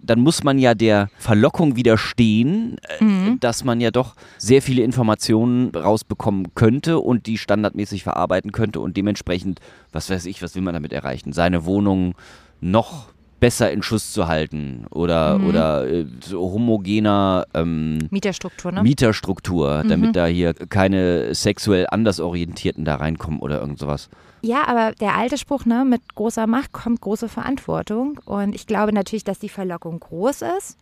dann 0.05 0.19
muss 0.19 0.43
man 0.43 0.59
ja 0.59 0.73
der 0.73 1.09
Verlockung 1.17 1.75
widerstehen, 1.75 2.77
äh, 2.99 3.37
dass 3.39 3.63
man 3.63 3.81
ja 3.81 3.91
doch 3.91 4.15
sehr 4.37 4.61
viele 4.61 4.83
Informationen 4.83 5.69
rausbekommen 5.75 6.55
könnte 6.55 6.99
und 6.99 7.25
die 7.25 7.37
standardmäßig 7.37 8.03
verarbeiten 8.03 8.51
könnte 8.51 8.79
und 8.79 8.97
dementsprechend, 8.97 9.59
was 9.91 10.09
weiß 10.09 10.25
ich, 10.25 10.41
was 10.41 10.55
will 10.55 10.61
man 10.61 10.73
damit 10.73 10.93
erreichen? 10.93 11.33
Seine 11.33 11.65
Wohnung 11.65 12.15
noch 12.61 13.07
besser 13.39 13.71
in 13.71 13.83
Schuss 13.83 14.11
zu 14.11 14.27
halten 14.27 14.85
oder, 14.89 15.39
oder 15.47 15.87
äh, 15.87 16.05
so 16.23 16.51
homogener 16.51 17.45
ähm, 17.53 18.07
Mieterstruktur, 18.09 18.71
ne? 18.71 18.81
Mieterstruktur, 18.81 19.83
damit 19.87 20.15
da 20.15 20.25
hier 20.25 20.53
keine 20.53 21.35
sexuell 21.35 21.85
anders 21.89 22.19
Orientierten 22.19 22.85
da 22.85 22.95
reinkommen 22.95 23.39
oder 23.39 23.59
irgend 23.59 23.79
sowas. 23.79 24.09
Ja, 24.45 24.67
aber 24.67 24.93
der 24.93 25.15
alte 25.15 25.39
Spruch, 25.39 25.65
ne, 25.65 25.83
mit 25.85 26.13
großer 26.13 26.45
Macht 26.45 26.71
kommt 26.71 27.01
große 27.01 27.29
Verantwortung. 27.29 28.19
Und 28.25 28.53
ich 28.53 28.67
glaube 28.67 28.93
natürlich, 28.93 29.23
dass 29.23 29.39
die 29.39 29.49
Verlockung 29.49 29.99
groß 29.99 30.43
ist. 30.57 30.77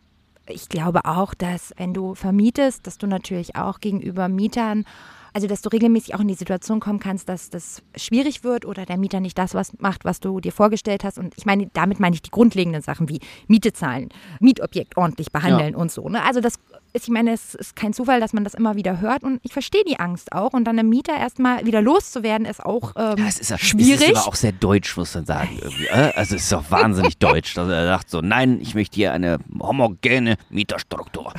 Ich 0.48 0.68
glaube 0.68 1.06
auch, 1.06 1.34
dass 1.34 1.74
wenn 1.78 1.94
du 1.94 2.14
vermietest, 2.14 2.86
dass 2.86 2.98
du 2.98 3.08
natürlich 3.08 3.56
auch 3.56 3.80
gegenüber 3.80 4.28
Mietern, 4.28 4.84
also 5.34 5.48
dass 5.48 5.62
du 5.62 5.70
regelmäßig 5.70 6.16
auch 6.16 6.20
in 6.20 6.28
die 6.28 6.34
Situation 6.36 6.80
kommen 6.80 7.00
kannst, 7.00 7.28
dass 7.28 7.50
das 7.50 7.82
schwierig 7.96 8.44
wird 8.44 8.66
oder 8.66 8.86
der 8.86 8.98
Mieter 8.98 9.20
nicht 9.20 9.38
das 9.38 9.54
was 9.56 9.78
macht, 9.80 10.06
was 10.06 10.20
du 10.20 10.40
dir 10.40 10.52
vorgestellt 10.52 11.04
hast. 11.04 11.18
Und 11.18 11.34
ich 11.38 11.46
meine, 11.46 11.70
damit 11.74 12.00
meine 12.00 12.16
ich 12.16 12.22
die 12.22 12.30
grundlegenden 12.30 12.82
Sachen 12.82 13.10
wie 13.10 13.20
Miete 13.48 13.74
zahlen, 13.74 14.10
Mietobjekt 14.40 14.96
ordentlich 14.98 15.32
behandeln 15.32 15.76
und 15.76 15.92
so. 15.92 16.08
Ne? 16.08 16.24
Also 16.24 16.40
das 16.40 16.54
ist, 16.94 17.06
ich 17.06 17.10
meine, 17.10 17.32
es 17.34 17.56
ist 17.56 17.76
kein 17.76 17.94
Zufall, 17.94 18.20
dass 18.20 18.34
man 18.34 18.44
das 18.44 18.54
immer 18.54 18.76
wieder 18.76 19.02
hört 19.02 19.24
und 19.24 19.40
ich 19.44 19.52
verstehe 19.54 19.84
die 19.84 20.00
Angst 20.00 20.32
auch. 20.32 20.54
Und 20.54 20.66
dann 20.66 20.78
einem 20.78 20.90
Mieter 20.90 21.18
erstmal 21.18 21.66
wieder 21.66 21.82
loszuwerden, 21.82 22.46
ist 22.46 22.64
auch 22.64 22.94
ähm, 22.96 23.16
Ja, 23.18 23.26
es 23.28 23.40
ist, 23.40 23.50
ja- 23.50 23.58
schwierig. 23.58 24.02
Es 24.02 24.10
ist 24.10 24.18
aber 24.18 24.28
auch 24.28 24.36
sehr 24.36 24.52
deutsch, 24.52 24.96
muss 24.96 25.16
man 25.16 25.26
sagen. 25.26 25.58
Irgendwie. 25.60 25.86
äh? 25.88 26.12
Also 26.16 26.36
es 26.36 26.44
ist 26.44 26.54
auch 26.54 26.70
wahnsinnig 26.70 27.18
deutsch, 27.20 27.56
dass 27.56 27.68
er 27.68 27.88
sagt 27.88 28.10
so, 28.12 28.22
nein, 28.22 28.60
ich 28.62 28.76
möchte 28.76 28.96
hier 28.96 29.12
eine 29.14 29.40
homogene 29.60 30.36
Mieterstruktur. 30.52 31.34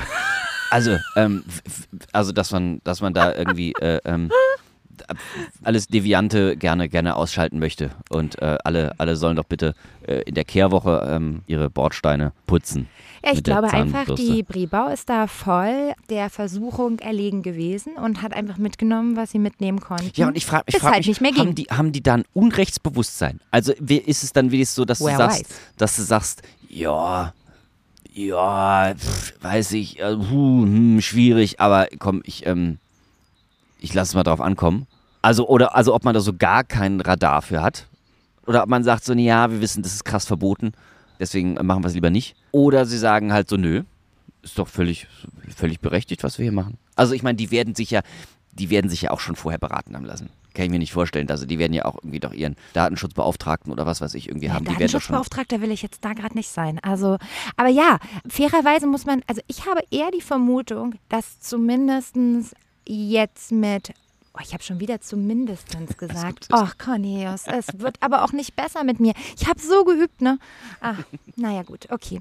Also, 0.75 0.99
ähm, 1.15 1.45
also 2.11 2.33
dass 2.33 2.51
man, 2.51 2.81
dass 2.83 3.01
man 3.01 3.15
da 3.15 3.33
irgendwie 3.33 3.75
äh, 3.81 4.01
ähm, 4.05 4.29
alles 5.63 5.87
Deviante 5.87 6.57
gerne, 6.57 6.89
gerne 6.89 7.15
ausschalten 7.15 7.61
möchte. 7.61 7.91
Und 8.11 8.43
äh, 8.43 8.59
alle, 8.65 8.93
alle 8.99 9.15
sollen 9.15 9.37
doch 9.37 9.45
bitte 9.45 9.77
äh, 10.05 10.23
in 10.23 10.35
der 10.35 10.45
Kehrwoche 10.45 11.07
ähm, 11.09 11.43
ihre 11.47 11.71
Bordsteine 11.71 12.33
putzen. 12.47 12.89
Ja, 13.25 13.35
ich 13.35 13.45
glaube 13.45 13.73
einfach, 13.73 14.17
die 14.17 14.43
Briebau 14.43 14.89
ist 14.89 15.09
da 15.09 15.29
voll 15.29 15.93
der 16.11 16.29
Versuchung 16.29 16.99
erlegen 16.99 17.43
gewesen 17.43 17.93
und 17.95 18.21
hat 18.21 18.35
einfach 18.35 18.59
mitgenommen, 18.59 19.15
was 19.15 19.31
sie 19.31 19.39
mitnehmen 19.39 19.79
konnten. 19.79 20.11
Ja, 20.17 20.27
und 20.27 20.37
ich 20.37 20.45
frage 20.45 20.65
ich 20.67 20.79
frag 20.79 20.95
halt 20.95 20.99
mich, 20.99 21.07
nicht 21.07 21.21
mehr 21.21 21.31
ging. 21.31 21.41
haben, 21.41 21.55
die, 21.55 21.67
haben 21.71 21.93
die 21.93 22.03
da 22.03 22.15
ein 22.15 22.25
Unrechtsbewusstsein? 22.33 23.39
Also 23.53 23.73
ist 23.75 24.25
es 24.25 24.33
dann 24.33 24.51
wenigstens 24.51 24.75
so, 24.75 24.85
dass 24.85 24.99
du 24.99 25.05
sagst, 25.05 25.49
weiß? 25.49 25.61
dass 25.77 25.95
du 25.95 26.03
sagst, 26.03 26.43
ja, 26.69 27.33
ja, 28.15 28.95
pf, 28.95 29.35
weiß 29.43 29.73
ich, 29.73 29.99
äh, 29.99 30.15
hu, 30.15 30.63
hm, 30.63 31.01
schwierig, 31.01 31.61
aber 31.61 31.89
komm, 31.99 32.23
ich, 32.25 32.47
ähm, 32.47 32.79
ich 33.81 33.93
lasse 33.93 34.11
es 34.11 34.15
mal 34.15 34.23
drauf 34.23 34.41
ankommen. 34.41 34.87
Also, 35.21 35.49
oder, 35.49 35.75
also 35.75 35.95
ob 35.95 36.05
man 36.05 36.15
da 36.15 36.21
so 36.21 36.33
gar 36.33 36.63
kein 36.65 37.01
Radar 37.01 37.43
für 37.43 37.61
hat. 37.61 37.89
Oder 38.47 38.63
ob 38.63 38.69
man 38.69 38.85
sagt 38.85 39.05
so, 39.05 39.15
nee, 39.15 39.27
ja, 39.27 39.51
wir 39.51 39.61
wissen, 39.61 39.83
das 39.83 39.95
ist 39.95 40.05
krass 40.05 40.27
verboten, 40.27 40.73
deswegen 41.19 41.55
machen 41.55 41.83
wir 41.83 41.89
es 41.89 41.95
lieber 41.95 42.11
nicht. 42.11 42.37
Oder 42.53 42.87
sie 42.87 42.99
sagen 42.99 43.33
halt 43.33 43.49
so, 43.49 43.57
nö, 43.57 43.83
ist 44.43 44.59
doch 44.59 44.69
völlig, 44.69 45.09
völlig 45.57 45.81
berechtigt, 45.81 46.23
was 46.23 46.39
wir 46.39 46.45
hier 46.45 46.53
machen. 46.53 46.79
Also 46.95 47.15
ich 47.15 47.23
meine, 47.23 47.37
die 47.37 47.51
werden 47.51 47.75
sich 47.75 47.91
ja, 47.91 48.03
die 48.53 48.71
werden 48.71 48.91
sich 48.91 49.03
ja 49.03 49.11
auch 49.11 49.21
schon 49.21 49.35
vorher 49.35 49.59
beraten 49.59 49.97
haben 49.97 50.05
lassen. 50.05 50.29
Kann 50.55 50.67
ich 50.67 50.71
mir 50.71 50.79
nicht 50.79 50.93
vorstellen. 50.93 51.29
Also 51.31 51.47
die 51.47 51.59
werden 51.59 51.73
ja 51.73 51.85
auch 51.85 51.97
irgendwie 51.97 52.21
doch 52.21 52.33
ihren 52.33 52.57
Datenschutzbeauftragten 52.73 53.73
oder 53.73 53.87
was 53.87 54.01
weiß 54.01 54.15
ich 54.15 54.29
irgendwie 54.29 54.51
haben. 54.51 54.65
Doch 54.65 54.73
schon. 54.73 54.81
Datenschutzbeauftragter 54.81 55.61
will 55.61 55.73
ich 55.73 55.83
jetzt 55.83 56.05
da 56.05 56.13
gerade 56.13 56.35
nicht 56.35 56.49
sein. 56.49 56.79
Also, 56.83 57.19
aber 57.57 57.69
ja, 57.69 57.99
fairerweise 58.29 58.87
muss 58.87 59.05
man, 59.05 59.23
also 59.27 59.43
ich 59.49 59.67
habe 59.67 59.83
eher 59.91 60.11
die 60.11 60.21
Vermutung, 60.21 60.95
dass 61.09 61.41
zumindest 61.41 62.17
jetzt 62.87 63.53
mit 63.53 63.93
Oh, 64.37 64.41
ich 64.43 64.53
habe 64.53 64.65
schon 64.65 64.81
wieder 64.81 65.01
zumindestens 65.01 65.97
gesagt. 65.97 66.49
Ach, 66.51 66.77
Cornelius, 66.77 67.45
es 67.47 67.79
wird 67.79 67.99
aber 68.01 68.25
auch 68.25 68.33
nicht 68.33 68.57
besser 68.57 68.83
mit 68.83 68.99
mir. 68.99 69.13
Ich 69.39 69.47
habe 69.47 69.61
so 69.61 69.85
geübt, 69.85 70.21
ne? 70.21 70.41
Ah, 70.81 70.97
naja, 71.37 71.63
gut, 71.63 71.87
okay. 71.91 72.21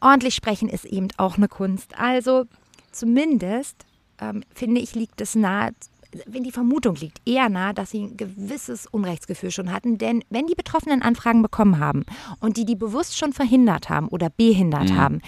Ordentlich 0.00 0.34
sprechen 0.34 0.68
ist 0.68 0.84
eben 0.84 1.08
auch 1.16 1.38
eine 1.38 1.48
Kunst. 1.48 1.98
Also, 1.98 2.44
zumindest, 2.92 3.86
ähm, 4.20 4.44
finde 4.54 4.82
ich, 4.82 4.94
liegt 4.94 5.22
es 5.22 5.34
nahe, 5.34 5.72
wenn 6.26 6.42
die 6.42 6.52
Vermutung 6.52 6.96
liegt, 6.96 7.20
eher 7.28 7.48
nahe, 7.48 7.74
dass 7.74 7.90
sie 7.90 8.04
ein 8.04 8.16
gewisses 8.16 8.86
Unrechtsgefühl 8.86 9.50
schon 9.50 9.72
hatten. 9.72 9.98
Denn 9.98 10.24
wenn 10.30 10.46
die 10.46 10.54
Betroffenen 10.54 11.02
Anfragen 11.02 11.42
bekommen 11.42 11.78
haben 11.78 12.04
und 12.40 12.56
die 12.56 12.64
die 12.64 12.76
bewusst 12.76 13.16
schon 13.18 13.32
verhindert 13.32 13.88
haben 13.90 14.08
oder 14.08 14.30
behindert 14.30 14.92
haben, 14.94 15.20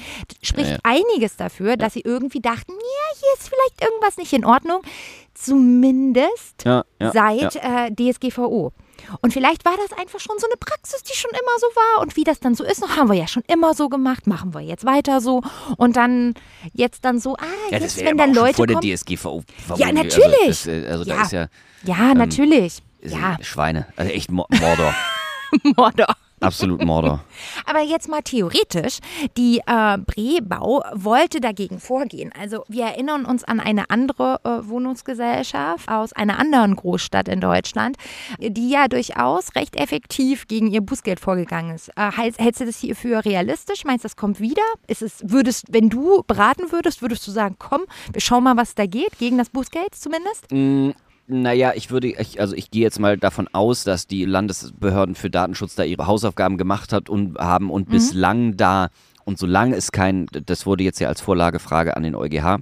spricht 0.42 0.70
Mhm. 0.70 0.74
Ja, 0.74 0.78
einiges 0.84 1.36
dafür, 1.36 1.76
dass 1.76 1.94
sie 1.94 2.00
irgendwie 2.00 2.40
dachten, 2.40 2.72
ja, 2.72 3.18
hier 3.18 3.28
ist 3.38 3.48
vielleicht 3.48 3.82
irgendwas 3.82 4.16
nicht 4.16 4.32
in 4.32 4.44
Ordnung. 4.44 4.82
Zumindest 5.34 6.64
Ja, 6.64 6.84
ja, 7.00 7.12
seit 7.12 7.56
Äh, 7.56 7.90
DSGVO. 7.94 8.72
Und 9.20 9.32
vielleicht 9.32 9.64
war 9.64 9.74
das 9.76 9.98
einfach 9.98 10.20
schon 10.20 10.36
so 10.38 10.46
eine 10.46 10.56
Praxis, 10.56 11.02
die 11.02 11.16
schon 11.16 11.30
immer 11.30 11.58
so 11.58 11.66
war. 11.74 12.02
Und 12.02 12.16
wie 12.16 12.24
das 12.24 12.40
dann 12.40 12.54
so 12.54 12.64
ist, 12.64 12.82
haben 12.96 13.08
wir 13.08 13.16
ja 13.16 13.26
schon 13.26 13.42
immer 13.48 13.74
so 13.74 13.88
gemacht, 13.88 14.26
machen 14.26 14.54
wir 14.54 14.60
jetzt 14.60 14.84
weiter 14.84 15.20
so. 15.20 15.42
Und 15.76 15.96
dann 15.96 16.34
jetzt 16.72 17.04
dann 17.04 17.18
so, 17.18 17.34
ah, 17.36 17.44
Ja, 17.70 17.78
jetzt, 17.78 17.98
wenn 18.04 18.16
dann 18.16 18.32
Leute 18.34 18.54
vor 18.54 18.66
der 18.66 18.76
kommen. 18.76 18.94
DSGVO 18.94 19.42
Ja, 19.76 19.92
natürlich. 19.92 20.26
Also, 20.38 20.46
das, 20.46 20.66
äh, 20.66 20.86
also 20.88 21.04
da 21.04 21.14
Ja. 21.16 21.22
ist 21.22 21.32
ja 21.32 21.46
Ja, 21.84 22.14
natürlich. 22.14 22.82
ist 23.00 23.14
Ja, 23.14 23.36
Schweine. 23.42 23.86
Also 23.96 24.12
echt 24.12 24.30
Mo- 24.30 24.46
Mordor. 24.50 24.94
Mordor. 25.76 26.16
Absolut 26.40 26.84
Mordor. 26.84 27.22
Aber 27.66 27.80
jetzt 27.80 28.08
mal 28.08 28.22
theoretisch, 28.22 28.98
die 29.36 29.60
äh, 29.66 29.98
Brebau 29.98 30.82
wollte 30.94 31.40
dagegen 31.40 31.78
vorgehen. 31.78 32.32
Also 32.38 32.64
wir 32.68 32.84
erinnern 32.84 33.24
uns 33.24 33.44
an 33.44 33.60
eine 33.60 33.90
andere 33.90 34.40
äh, 34.44 34.68
Wohnungsgesellschaft 34.68 35.88
aus 35.88 36.12
einer 36.12 36.38
anderen 36.38 36.76
Großstadt 36.76 37.28
in 37.28 37.40
Deutschland, 37.40 37.96
die 38.38 38.70
ja 38.70 38.88
durchaus 38.88 39.54
recht 39.54 39.76
effektiv 39.76 40.48
gegen 40.48 40.70
ihr 40.70 40.80
Bußgeld 40.80 41.20
vorgegangen 41.20 41.74
ist. 41.74 41.90
Äh, 41.96 42.10
hältst 42.12 42.60
du 42.60 42.66
das 42.66 42.78
hier 42.78 42.96
für 42.96 43.24
realistisch? 43.24 43.84
Meinst 43.84 44.04
du, 44.04 44.06
das 44.06 44.16
kommt 44.16 44.40
wieder? 44.40 44.62
Ist 44.86 45.02
es, 45.02 45.22
würdest, 45.22 45.66
wenn 45.70 45.90
du 45.90 46.22
beraten 46.26 46.72
würdest, 46.72 47.02
würdest 47.02 47.26
du 47.26 47.30
sagen, 47.30 47.56
komm, 47.58 47.82
wir 48.12 48.20
schauen 48.20 48.44
mal, 48.44 48.56
was 48.56 48.74
da 48.74 48.86
geht, 48.86 49.18
gegen 49.18 49.38
das 49.38 49.50
Bußgeld 49.50 49.94
zumindest? 49.94 50.50
Mm, 50.50 50.90
Naja, 51.30 51.72
ich 51.74 51.90
würde, 51.90 52.08
ich, 52.08 52.40
also 52.40 52.54
ich 52.56 52.70
gehe 52.70 52.82
jetzt 52.82 52.98
mal 52.98 53.16
davon 53.16 53.48
aus, 53.52 53.84
dass 53.84 54.06
die 54.06 54.24
Landesbehörden 54.24 55.14
für 55.14 55.30
Datenschutz 55.30 55.76
da 55.76 55.84
ihre 55.84 56.06
Hausaufgaben 56.06 56.58
gemacht 56.58 56.92
hat 56.92 57.08
und 57.08 57.38
haben 57.38 57.70
und 57.70 57.88
bislang 57.88 58.56
da, 58.56 58.88
und 59.24 59.38
solange 59.38 59.76
es 59.76 59.92
kein, 59.92 60.26
das 60.46 60.66
wurde 60.66 60.82
jetzt 60.82 60.98
ja 60.98 61.08
als 61.08 61.20
Vorlagefrage 61.20 61.96
an 61.96 62.02
den 62.02 62.16
EuGH 62.16 62.58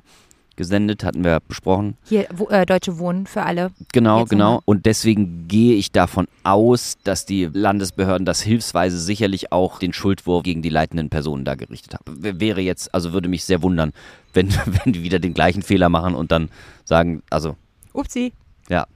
gesendet, 0.59 1.05
hatten 1.05 1.25
wir 1.25 1.41
besprochen. 1.41 1.97
Hier, 2.05 2.27
wo, 2.35 2.49
äh, 2.49 2.67
Deutsche 2.67 2.99
Wohnen 2.99 3.27
für 3.27 3.45
alle. 3.45 3.71
Genau, 3.93 4.21
Jetzt 4.21 4.31
genau. 4.31 4.61
Und 4.67 4.85
deswegen 4.85 5.49
gehe 5.49 5.77
ich 5.77 5.93
davon 5.93 6.29
aus, 6.43 6.97
dass 7.05 7.25
die 7.25 7.49
Landesbehörden 7.51 8.27
das 8.27 8.43
hilfsweise 8.43 8.99
sicherlich 8.99 9.51
auch 9.53 9.79
den 9.79 9.95
Schuldwurf 9.95 10.43
gegen 10.43 10.61
die 10.61 10.69
leitenden 10.69 11.09
Personen 11.09 11.47
da 11.47 11.55
gerichtet 11.55 11.95
haben. 11.95 12.41
Wäre 12.41 12.61
jetzt, 12.61 12.93
also 12.93 13.15
würde 13.15 13.29
mich 13.31 13.45
sehr 13.45 13.63
wundern, 13.63 13.93
wenn, 14.35 14.49
wenn 14.85 14.93
die 14.93 15.03
wieder 15.03 15.21
den 15.21 15.33
gleichen 15.33 15.63
Fehler 15.63 15.89
machen 15.89 16.15
und 16.15 16.31
dann 16.33 16.51
sagen, 16.85 17.23
also, 17.31 17.57
Upsi. 17.95 18.33
Ja. 18.69 18.87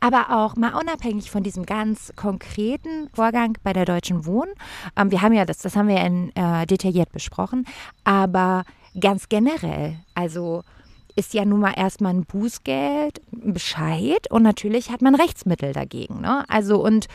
Aber 0.00 0.30
auch 0.30 0.56
mal 0.56 0.74
unabhängig 0.74 1.30
von 1.30 1.42
diesem 1.42 1.66
ganz 1.66 2.12
konkreten 2.16 3.10
Vorgang 3.12 3.58
bei 3.62 3.72
der 3.72 3.84
Deutschen 3.84 4.24
Wohnen. 4.24 4.52
Ähm, 4.96 5.10
wir 5.10 5.22
haben 5.22 5.32
ja 5.32 5.44
das, 5.44 5.58
das 5.58 5.76
haben 5.76 5.88
wir 5.88 5.96
ja 5.96 6.06
in, 6.06 6.34
äh, 6.34 6.66
detailliert 6.66 7.12
besprochen. 7.12 7.66
Aber 8.04 8.64
ganz 8.98 9.28
generell, 9.28 9.96
also 10.14 10.62
ist 11.16 11.34
ja 11.34 11.44
nun 11.44 11.60
mal 11.60 11.74
erstmal 11.76 12.14
ein 12.14 12.24
Bußgeld, 12.24 13.20
ein 13.32 13.52
Bescheid 13.52 14.30
und 14.30 14.42
natürlich 14.42 14.90
hat 14.90 15.02
man 15.02 15.14
Rechtsmittel 15.14 15.72
dagegen. 15.72 16.20
Ne? 16.20 16.44
Also 16.48 16.82
und 16.82 17.06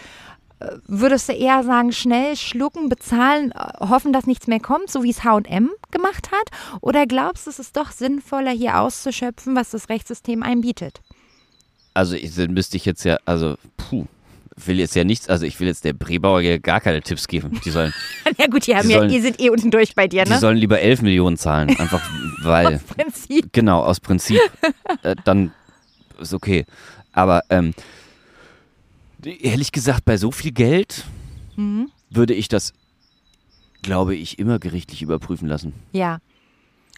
äh, 0.60 0.78
würdest 0.88 1.30
du 1.30 1.34
eher 1.34 1.64
sagen, 1.64 1.92
schnell 1.92 2.36
schlucken, 2.36 2.90
bezahlen, 2.90 3.52
äh, 3.52 3.88
hoffen, 3.88 4.14
dass 4.14 4.28
nichts 4.28 4.48
mehr 4.48 4.60
kommt, 4.60 4.90
so 4.90 5.04
wie 5.04 5.10
es 5.10 5.24
H&M 5.24 5.72
gemacht 5.92 6.30
hat? 6.32 6.82
Oder 6.82 7.06
glaubst 7.08 7.48
du, 7.48 7.50
es 7.50 7.60
ist 7.60 7.76
doch 7.76 7.92
sinnvoller, 7.92 8.52
hier 8.52 8.80
auszuschöpfen, 8.80 9.56
was 9.56 9.72
das 9.72 9.90
Rechtssystem 9.90 10.44
einem 10.44 10.62
bietet? 10.62 11.02
Also 11.96 12.16
ich, 12.16 12.36
dann 12.36 12.54
müsste 12.54 12.78
ich 12.78 12.86
jetzt 12.86 13.04
ja, 13.06 13.18
also, 13.26 13.56
puh, 13.78 14.06
will 14.58 14.80
jetzt 14.80 14.96
ja 14.96 15.04
nichts, 15.04 15.28
also 15.30 15.46
ich 15.46 15.60
will 15.60 15.68
jetzt 15.68 15.84
der 15.84 15.94
Brebauer 15.94 16.42
ja 16.42 16.58
gar 16.58 16.80
keine 16.82 17.02
Tipps 17.02 17.28
geben. 17.28 17.60
Die 17.64 17.72
sollen, 17.72 17.92
Ja 18.38 18.48
gut, 18.48 18.68
die 18.68 18.76
haben 18.76 18.88
Die 18.88 18.94
ja, 18.94 19.00
sollen- 19.00 19.10
die 19.10 19.20
sind 19.22 19.40
eh 19.40 19.50
unten 19.50 19.72
durch 19.72 19.96
bei 19.96 20.08
dir, 20.08 20.24
die 20.26 20.30
ne? 20.32 20.40
sollen 20.40 20.58
lieber 20.58 20.80
11 20.80 21.02
Millionen 21.02 21.38
zahlen, 21.38 21.70
einfach 21.80 22.02
weil. 22.42 22.80
Prinzip. 22.80 23.50
Genau, 23.54 23.82
aus 23.84 24.00
Prinzip. 24.00 24.40
äh, 25.04 25.16
dann 25.24 25.52
ist 26.20 26.34
okay. 26.34 26.66
Aber 27.14 27.44
ähm, 27.50 27.72
ehrlich 29.24 29.72
gesagt, 29.72 30.06
bei 30.06 30.18
so 30.18 30.32
viel 30.32 30.52
Geld 30.52 31.06
Mhm. 31.58 31.90
würde 32.10 32.34
ich 32.34 32.50
das, 32.50 32.74
glaube 33.82 34.16
ich, 34.16 34.38
immer 34.40 34.60
gerichtlich 34.60 35.02
überprüfen 35.02 35.48
lassen. 35.48 35.72
Ja. 35.94 36.20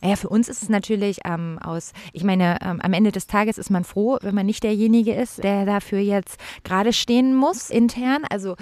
Ja, 0.03 0.15
für 0.15 0.29
uns 0.29 0.47
ist 0.47 0.61
es 0.61 0.69
natürlich 0.69 1.19
ähm, 1.25 1.57
aus, 1.59 1.91
ich 2.13 2.23
meine, 2.23 2.59
ähm, 2.61 2.79
am 2.81 2.93
Ende 2.93 3.11
des 3.11 3.25
Tages 3.25 3.57
ist 3.57 3.71
man 3.71 3.83
froh, 3.83 4.19
wenn 4.21 4.35
man 4.35 4.45
nicht 4.45 4.63
derjenige 4.63 5.13
ist, 5.13 5.43
der 5.43 5.65
dafür 5.65 5.99
jetzt 5.99 6.39
gerade 6.63 6.93
stehen 6.93 7.35
muss, 7.35 7.71
intern. 7.71 8.23
Also 8.29 8.55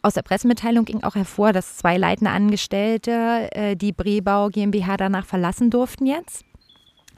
aus 0.00 0.14
der 0.14 0.22
Pressemitteilung 0.22 0.86
ging 0.86 1.02
auch 1.02 1.14
hervor, 1.14 1.52
dass 1.52 1.76
zwei 1.76 1.98
leitende 1.98 2.30
Angestellte 2.30 3.48
äh, 3.52 3.76
die 3.76 3.92
Brebau 3.92 4.48
GmbH 4.48 4.96
danach 4.96 5.26
verlassen 5.26 5.68
durften 5.68 6.06
jetzt. 6.06 6.47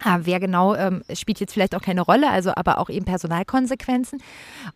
Ah, 0.02 0.20
wer 0.22 0.40
genau, 0.40 0.74
ähm, 0.74 1.02
spielt 1.12 1.40
jetzt 1.40 1.52
vielleicht 1.52 1.74
auch 1.74 1.82
keine 1.82 2.00
Rolle, 2.00 2.30
also 2.30 2.52
aber 2.54 2.78
auch 2.78 2.88
eben 2.88 3.04
Personalkonsequenzen 3.04 4.22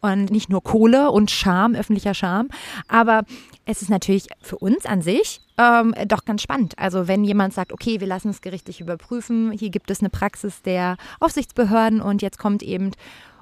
und 0.01 0.31
nicht 0.31 0.51
nur 0.51 0.63
Kohle 0.63 1.11
und 1.11 1.31
Scham, 1.31 1.75
öffentlicher 1.75 2.13
Scham. 2.13 2.49
Aber 2.89 3.23
es 3.65 3.81
ist 3.81 3.89
natürlich 3.89 4.27
für 4.43 4.59
uns 4.59 4.85
an 4.85 5.01
sich 5.01 5.41
ähm, 5.57 5.95
doch 6.07 6.27
ganz 6.27 6.43
spannend. 6.43 6.79
Also 6.79 7.09
wenn 7.09 7.25
jemand 7.25 7.55
sagt, 7.55 7.73
okay, 7.73 8.01
wir 8.01 8.07
lassen 8.07 8.29
es 8.29 8.43
gerichtlich 8.43 8.83
überprüfen, 8.83 9.51
hier 9.53 9.71
gibt 9.71 9.91
es 9.91 10.01
eine 10.01 10.11
Praxis 10.11 10.61
der 10.61 10.99
Aufsichtsbehörden 11.21 12.03
und 12.03 12.21
jetzt 12.21 12.39
kommt 12.39 12.63
eben, 12.63 12.91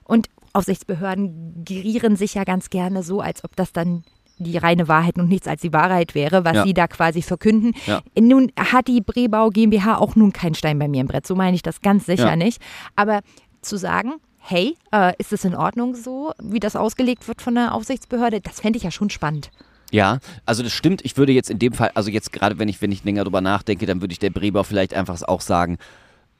und 0.04 0.28
Aufsichtsbehörden 0.52 1.64
gerieren 1.64 2.14
sich 2.14 2.34
ja 2.34 2.44
ganz 2.44 2.70
gerne 2.70 3.02
so, 3.02 3.20
als 3.20 3.42
ob 3.42 3.56
das 3.56 3.72
dann 3.72 4.04
die 4.42 4.58
reine 4.58 4.88
Wahrheit 4.88 5.16
und 5.18 5.28
nichts 5.28 5.46
als 5.48 5.60
die 5.62 5.72
Wahrheit 5.72 6.14
wäre, 6.14 6.44
was 6.44 6.54
Ja. 6.56 6.64
sie 6.64 6.74
da 6.74 6.86
quasi 6.86 7.22
verkünden. 7.22 7.74
Ja. 7.86 8.00
Nun 8.18 8.52
hat 8.56 8.88
die 8.88 9.00
Brebau 9.00 9.50
GmbH 9.50 9.98
auch 9.98 10.16
nun 10.16 10.32
keinen 10.32 10.54
Stein 10.54 10.78
bei 10.78 10.88
mir 10.88 11.00
im 11.00 11.06
Brett, 11.06 11.26
so 11.26 11.34
meine 11.34 11.54
ich 11.56 11.62
das 11.62 11.80
ganz 11.80 12.06
sicher 12.06 12.28
Ja. 12.28 12.36
nicht. 12.36 12.60
Aber 12.96 13.20
zu 13.62 13.76
sagen, 13.76 14.14
hey, 14.38 14.76
äh, 14.92 15.12
ist 15.18 15.32
es 15.32 15.44
in 15.44 15.54
Ordnung 15.54 15.94
so, 15.94 16.32
wie 16.42 16.58
das 16.60 16.74
ausgelegt 16.76 17.28
wird 17.28 17.40
von 17.42 17.54
der 17.54 17.74
Aufsichtsbehörde, 17.74 18.40
das 18.40 18.60
fände 18.60 18.76
ich 18.76 18.82
ja 18.82 18.90
schon 18.90 19.08
spannend. 19.10 19.50
Ja, 19.92 20.18
also 20.46 20.62
das 20.62 20.72
stimmt. 20.72 21.04
Ich 21.04 21.16
würde 21.16 21.32
jetzt 21.32 21.50
in 21.50 21.58
dem 21.58 21.74
Fall, 21.74 21.90
also 21.94 22.10
jetzt 22.10 22.32
gerade 22.32 22.58
wenn 22.58 22.68
ich, 22.68 22.80
wenn 22.80 22.90
ich 22.90 23.04
länger 23.04 23.24
drüber 23.24 23.40
nachdenke, 23.42 23.84
dann 23.86 24.00
würde 24.00 24.12
ich 24.12 24.18
der 24.18 24.30
Brebau 24.30 24.62
vielleicht 24.62 24.94
einfach 24.94 25.22
auch 25.28 25.42
sagen, 25.42 25.76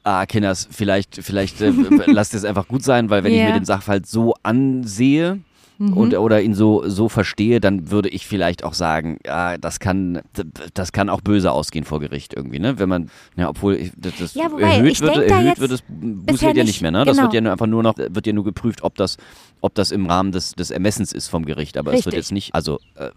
ah, 0.03 0.25
Kinders, 0.25 0.67
vielleicht, 0.69 1.19
vielleicht 1.23 1.61
äh, 1.61 1.71
lasst 2.07 2.33
es 2.33 2.43
einfach 2.45 2.67
gut 2.67 2.83
sein, 2.83 3.09
weil 3.09 3.23
wenn 3.23 3.31
ich 3.31 3.37
Ja. 3.37 3.45
Mhm. 3.45 3.51
mir 3.53 3.59
den 3.59 3.65
Sachverhalt 3.65 4.05
so 4.07 4.33
ansehe, 4.43 5.39
und, 5.79 6.15
oder 6.15 6.41
ihn 6.41 6.53
so, 6.53 6.87
so 6.87 7.09
verstehe, 7.09 7.59
dann 7.59 7.89
würde 7.89 8.09
ich 8.09 8.27
vielleicht 8.27 8.63
auch 8.63 8.73
sagen, 8.73 9.17
ja, 9.25 9.57
das 9.57 9.79
kann, 9.79 10.21
das 10.73 10.91
kann 10.91 11.09
auch 11.09 11.21
böse 11.21 11.51
ausgehen 11.51 11.83
vor 11.83 11.99
Gericht 11.99 12.33
irgendwie, 12.33 12.59
ne? 12.59 12.77
Wenn 12.79 12.89
man, 12.89 13.09
ja, 13.35 13.49
obwohl 13.49 13.91
das, 13.97 14.13
das 14.19 14.33
Ja, 14.35 14.51
wobei, 14.51 14.61
erhöht 14.61 15.01
wird, 15.01 15.17
da 15.17 15.21
erhöht 15.21 15.59
wird 15.59 15.71
das 15.71 15.83
Bußgeld 15.87 16.57
ja 16.57 16.63
nicht, 16.63 16.81
mehr, 16.81 16.91
ne? 16.91 17.05
Das 17.05 17.17
genau. 17.17 17.25
wird 17.25 17.33
ja 17.33 17.41
nur 17.41 17.51
einfach 17.51 17.67
nur 17.67 17.83
noch, 17.83 17.97
wird 17.97 18.27
ja 18.27 18.33
nur 18.33 18.43
geprüft, 18.43 18.83
ob 18.83 18.95
das, 18.95 19.17
ob 19.61 19.73
das 19.73 19.91
im 19.91 20.05
Rahmen 20.05 20.31
des, 20.31 20.53
des 20.53 20.71
Ermessens 20.71 21.11
ist 21.11 21.27
vom 21.27 21.45
Gericht, 21.45 21.77
aber 21.77 21.91
es 21.91 22.05
wird 22.05 22.07
Richtig. 22.07 22.17
jetzt 22.17 22.31
nicht, 22.31 22.53
also 22.55 22.79
äh, 22.95 23.09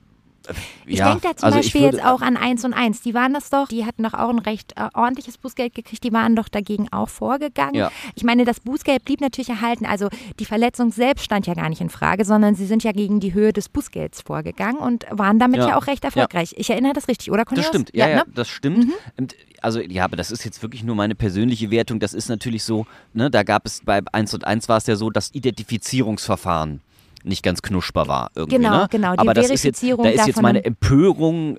Ich 0.86 0.98
ja, 0.98 1.10
denke 1.10 1.28
da 1.28 1.36
zum 1.36 1.46
also 1.46 1.58
Beispiel 1.58 1.80
würde, 1.82 1.96
jetzt 1.98 2.06
auch 2.06 2.20
an 2.20 2.36
1 2.36 2.64
und 2.64 2.72
1. 2.72 3.02
Die 3.02 3.14
waren 3.14 3.34
das 3.34 3.50
doch, 3.50 3.68
die 3.68 3.84
hatten 3.84 4.02
doch 4.02 4.14
auch 4.14 4.28
ein 4.30 4.38
recht 4.38 4.72
äh, 4.76 4.88
ordentliches 4.94 5.38
Bußgeld 5.38 5.74
gekriegt, 5.74 6.04
die 6.04 6.12
waren 6.12 6.36
doch 6.36 6.48
dagegen 6.48 6.92
auch 6.92 7.08
vorgegangen. 7.08 7.74
Ja. 7.74 7.90
Ich 8.14 8.24
meine, 8.24 8.44
das 8.44 8.60
Bußgeld 8.60 9.04
blieb 9.04 9.20
natürlich 9.20 9.48
erhalten. 9.48 9.86
Also 9.86 10.08
die 10.38 10.44
Verletzung 10.44 10.92
selbst 10.92 11.24
stand 11.24 11.46
ja 11.46 11.54
gar 11.54 11.68
nicht 11.68 11.80
in 11.80 11.90
Frage, 11.90 12.24
sondern 12.24 12.54
sie 12.54 12.66
sind 12.66 12.84
ja 12.84 12.92
gegen 12.92 13.20
die 13.20 13.34
Höhe 13.34 13.52
des 13.52 13.68
Bußgelds 13.68 14.22
vorgegangen 14.22 14.78
und 14.78 15.06
waren 15.10 15.38
damit 15.38 15.60
ja, 15.60 15.68
Ja. 15.68 15.76
auch 15.76 15.86
recht 15.86 16.04
erfolgreich. 16.04 16.54
Ich 16.56 16.70
erinnere 16.70 16.92
das 16.92 17.08
richtig, 17.08 17.30
oder 17.30 17.42
Das 17.42 17.48
Cornelius? 17.48 17.68
stimmt, 17.68 17.90
ja, 17.94 18.08
ja, 18.08 18.16
ne? 18.16 18.24
das 18.34 18.48
stimmt. 18.48 18.92
Und, 19.16 19.34
Also 19.62 19.80
ja, 19.80 20.04
aber 20.04 20.16
das 20.16 20.30
ist 20.30 20.44
jetzt 20.44 20.62
wirklich 20.62 20.84
nur 20.84 20.94
meine 20.94 21.14
persönliche 21.14 21.70
Wertung. 21.70 21.98
Das 21.98 22.14
ist 22.14 22.28
natürlich 22.28 22.62
so, 22.62 22.86
ne, 23.14 23.30
da 23.30 23.42
gab 23.42 23.66
es 23.66 23.80
bei 23.84 24.00
1 24.12 24.34
und 24.34 24.44
1 24.44 24.68
war 24.68 24.76
es 24.76 24.86
ja 24.86 24.96
so, 24.96 25.10
das 25.10 25.34
Identifizierungsverfahren 25.34 26.80
nicht 27.26 27.42
ganz 27.42 27.62
knusper 27.62 28.08
war 28.08 28.30
irgendwie. 28.34 28.56
Genau, 28.56 28.78
ne? 28.82 28.86
genau, 28.90 29.12
die 29.12 29.18
aber 29.18 29.34
das 29.34 29.50
ist 29.50 29.64
jetzt, 29.64 29.82
da 29.82 30.08
ist 30.08 30.26
jetzt 30.26 30.40
meine 30.40 30.64
Empörung 30.64 31.58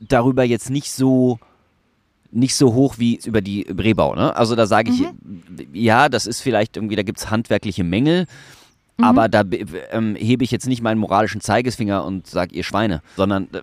darüber 0.00 0.44
jetzt 0.44 0.70
nicht 0.70 0.90
so 0.90 1.38
nicht 2.34 2.56
so 2.56 2.72
hoch 2.72 2.94
wie 2.98 3.20
über 3.24 3.42
die 3.42 3.64
Brebau. 3.64 4.14
Ne? 4.14 4.34
Also 4.34 4.56
da 4.56 4.66
sage 4.66 4.90
ich, 4.90 5.00
Mhm. 5.00 5.68
ja, 5.74 6.08
das 6.08 6.26
ist 6.26 6.40
vielleicht 6.40 6.76
irgendwie, 6.76 6.96
da 6.96 7.02
gibt 7.02 7.18
es 7.18 7.30
handwerkliche 7.30 7.84
Mängel. 7.84 8.26
Mhm. 9.02 9.08
Aber 9.08 9.28
da 9.28 9.42
ähm, 9.90 10.14
hebe 10.16 10.44
ich 10.44 10.50
jetzt 10.50 10.66
nicht 10.66 10.82
meinen 10.82 10.98
moralischen 10.98 11.40
Zeigefinger 11.40 12.04
und 12.04 12.26
sage, 12.26 12.54
ihr 12.54 12.64
Schweine, 12.64 13.02
sondern 13.16 13.48
äh, 13.52 13.60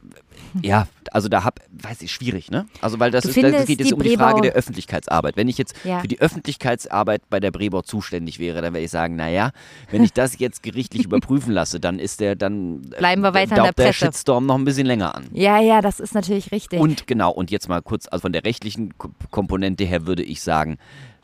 ja, 0.61 0.87
also 1.11 1.27
da 1.29 1.43
hab, 1.43 1.59
weiß 1.71 2.01
ich, 2.01 2.11
schwierig, 2.11 2.49
ne? 2.49 2.65
Also 2.81 2.99
weil 2.99 3.11
das, 3.11 3.25
ist, 3.25 3.35
das 3.37 3.43
findest, 3.43 3.67
geht 3.67 3.79
jetzt 3.79 3.89
die 3.89 3.93
um 3.93 4.01
die 4.01 4.15
Frage 4.17 4.41
der 4.41 4.53
Öffentlichkeitsarbeit. 4.53 5.35
Wenn 5.37 5.47
ich 5.47 5.57
jetzt 5.57 5.75
Ja. 5.83 5.99
für 5.99 6.07
die 6.07 6.19
Öffentlichkeitsarbeit 6.21 7.21
bei 7.29 7.39
der 7.39 7.51
Brebau 7.51 7.81
zuständig 7.81 8.39
wäre, 8.39 8.61
dann 8.61 8.73
würde 8.73 8.83
ich 8.83 8.91
sagen, 8.91 9.15
naja, 9.15 9.51
wenn 9.91 10.03
ich 10.03 10.13
das 10.13 10.39
jetzt 10.39 10.63
gerichtlich 10.63 11.03
überprüfen 11.05 11.53
lasse, 11.53 11.79
dann 11.79 11.99
ist 11.99 12.19
der, 12.19 12.35
dann 12.35 12.81
äh, 12.93 12.97
Bleiben 12.99 13.21
wir 13.21 13.33
weiter 13.33 13.57
in 13.57 13.63
der 13.63 13.73
der. 13.73 13.93
Shitstorm 13.93 14.45
noch 14.45 14.55
ein 14.57 14.65
bisschen 14.65 14.87
länger 14.87 15.15
an. 15.15 15.25
Ja, 15.33 15.59
ja, 15.59 15.81
das 15.81 15.99
ist 15.99 16.15
natürlich 16.15 16.51
richtig. 16.51 16.79
Und 16.79 17.05
genau, 17.07 17.31
und 17.31 17.51
jetzt 17.51 17.69
mal 17.69 17.81
kurz, 17.81 18.07
also 18.07 18.21
von 18.23 18.33
der 18.33 18.43
rechtlichen 18.43 18.97
Ko- 18.97 19.11
Komponente 19.31 19.83
her 19.83 20.05
würde 20.07 20.23
ich 20.23 20.41
sagen, 20.41 20.77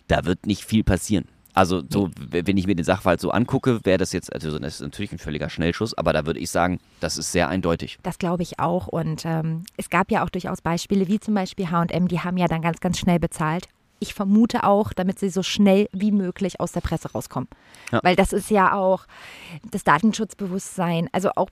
da 0.08 0.26
wird 0.26 0.46
nicht 0.46 0.64
viel 0.66 0.84
passieren. 0.84 1.26
Also 1.56 1.82
so, 1.90 2.12
wenn 2.18 2.58
ich 2.58 2.68
mir 2.68 2.76
den 2.76 2.84
Sachverhalt 2.84 3.22
so 3.22 3.32
angucke, 3.32 3.80
wäre 3.86 3.98
das 3.98 4.12
jetzt, 4.12 4.32
also 4.32 4.60
das 4.60 4.76
ist 4.76 4.82
natürlich 4.82 5.14
ein 5.14 5.20
völliger 5.20 5.50
Schnellschuss, 5.50 5.98
aber 5.98 6.12
da 6.12 6.26
würde 6.26 6.42
ich 6.42 6.52
sagen, 6.52 6.80
das 7.00 7.18
ist 7.18 7.32
sehr 7.32 7.48
eindeutig. 7.48 7.98
Das 8.04 8.18
glaube 8.18 8.44
ich 8.44 8.60
auch. 8.60 8.88
Und 8.88 9.24
ähm, 9.26 9.64
es 9.78 9.90
gab 9.90 10.12
ja 10.12 10.26
auch 10.26 10.30
durchaus 10.30 10.62
Beispiele, 10.62 11.08
wie 11.08 11.20
zum 11.20 11.34
Beispiel 11.34 11.68
HM, 11.68 12.10
die 12.10 12.20
haben 12.20 12.36
ja 12.36 12.48
dann 12.48 12.62
ganz, 12.62 12.82
ganz 12.82 13.00
schnell 13.00 13.20
bezahlt. 13.20 13.70
Ich 14.00 14.14
vermute 14.14 14.66
auch, 14.66 14.92
damit 14.92 15.20
sie 15.20 15.30
so 15.30 15.42
schnell 15.42 15.88
wie 15.94 16.12
möglich 16.12 16.60
aus 16.60 16.74
der 16.74 16.82
Presse 16.82 17.14
rauskommen. 17.14 17.48
Ja. 17.94 18.02
Weil 18.04 18.18
das 18.18 18.34
ist 18.34 18.50
ja 18.50 18.74
auch 18.74 19.06
das 19.72 19.86
Datenschutzbewusstsein, 19.86 21.08
also 21.14 21.30
auch, 21.38 21.50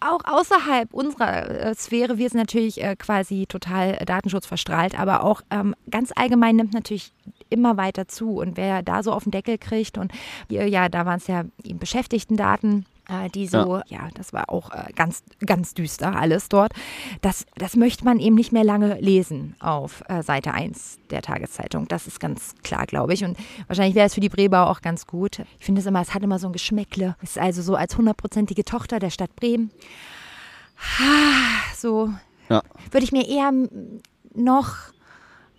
auch 0.00 0.20
außerhalb 0.24 0.92
unserer 0.92 1.48
äh, 1.48 1.74
Sphäre, 1.76 2.18
wir 2.18 2.28
sind 2.28 2.40
natürlich 2.40 2.82
äh, 2.82 2.96
quasi 2.96 3.46
total 3.46 3.94
äh, 4.00 4.04
Datenschutz 4.04 4.46
verstrahlt, 4.46 4.98
aber 4.98 5.22
auch 5.22 5.42
ähm, 5.50 5.76
ganz 5.88 6.10
allgemein 6.16 6.56
nimmt 6.56 6.74
natürlich 6.74 7.12
immer 7.52 7.76
weiter 7.76 8.08
zu. 8.08 8.38
Und 8.38 8.56
wer 8.56 8.82
da 8.82 9.02
so 9.02 9.12
auf 9.12 9.24
den 9.24 9.30
Deckel 9.32 9.58
kriegt 9.58 9.98
und 9.98 10.10
ja, 10.48 10.88
da 10.88 11.06
waren 11.06 11.18
es 11.18 11.26
ja 11.26 11.44
eben 11.62 11.78
Beschäftigtendaten, 11.78 12.86
äh, 13.08 13.28
die 13.30 13.46
so, 13.48 13.80
ja. 13.86 14.08
das 14.14 14.32
war 14.32 14.48
auch 14.48 14.70
äh, 14.70 14.92
ganz, 14.94 15.22
ganz 15.44 15.74
düster 15.74 16.14
alles 16.16 16.48
dort. 16.48 16.72
Das, 17.20 17.46
das 17.56 17.74
möchte 17.76 18.04
man 18.04 18.18
eben 18.20 18.36
nicht 18.36 18.52
mehr 18.52 18.64
lange 18.64 18.94
lesen 19.00 19.56
auf 19.60 20.04
äh, 20.08 20.22
Seite 20.22 20.54
1 20.54 20.98
der 21.10 21.20
Tageszeitung. 21.22 21.88
Das 21.88 22.06
ist 22.06 22.20
ganz 22.20 22.54
klar, 22.62 22.86
glaube 22.86 23.12
ich. 23.14 23.24
Und 23.24 23.36
wahrscheinlich 23.66 23.94
wäre 23.96 24.06
es 24.06 24.14
für 24.14 24.20
die 24.20 24.28
Brebau 24.28 24.64
auch 24.66 24.80
ganz 24.82 25.06
gut. 25.06 25.40
Ich 25.58 25.64
finde 25.66 25.80
es 25.80 25.86
immer, 25.86 26.00
es 26.00 26.14
hat 26.14 26.22
immer 26.22 26.38
so 26.38 26.46
ein 26.48 26.52
Geschmäckle. 26.52 27.16
Es 27.22 27.30
ist 27.30 27.38
also 27.38 27.60
so 27.62 27.74
als 27.74 27.96
hundertprozentige 27.98 28.64
Tochter 28.64 28.98
der 29.00 29.10
Stadt 29.10 29.34
Bremen. 29.36 29.70
So 31.76 32.12
Ja. 32.48 32.62
würde 32.90 33.04
ich 33.04 33.12
mir 33.12 33.28
eher 33.28 33.52
noch, 34.34 34.76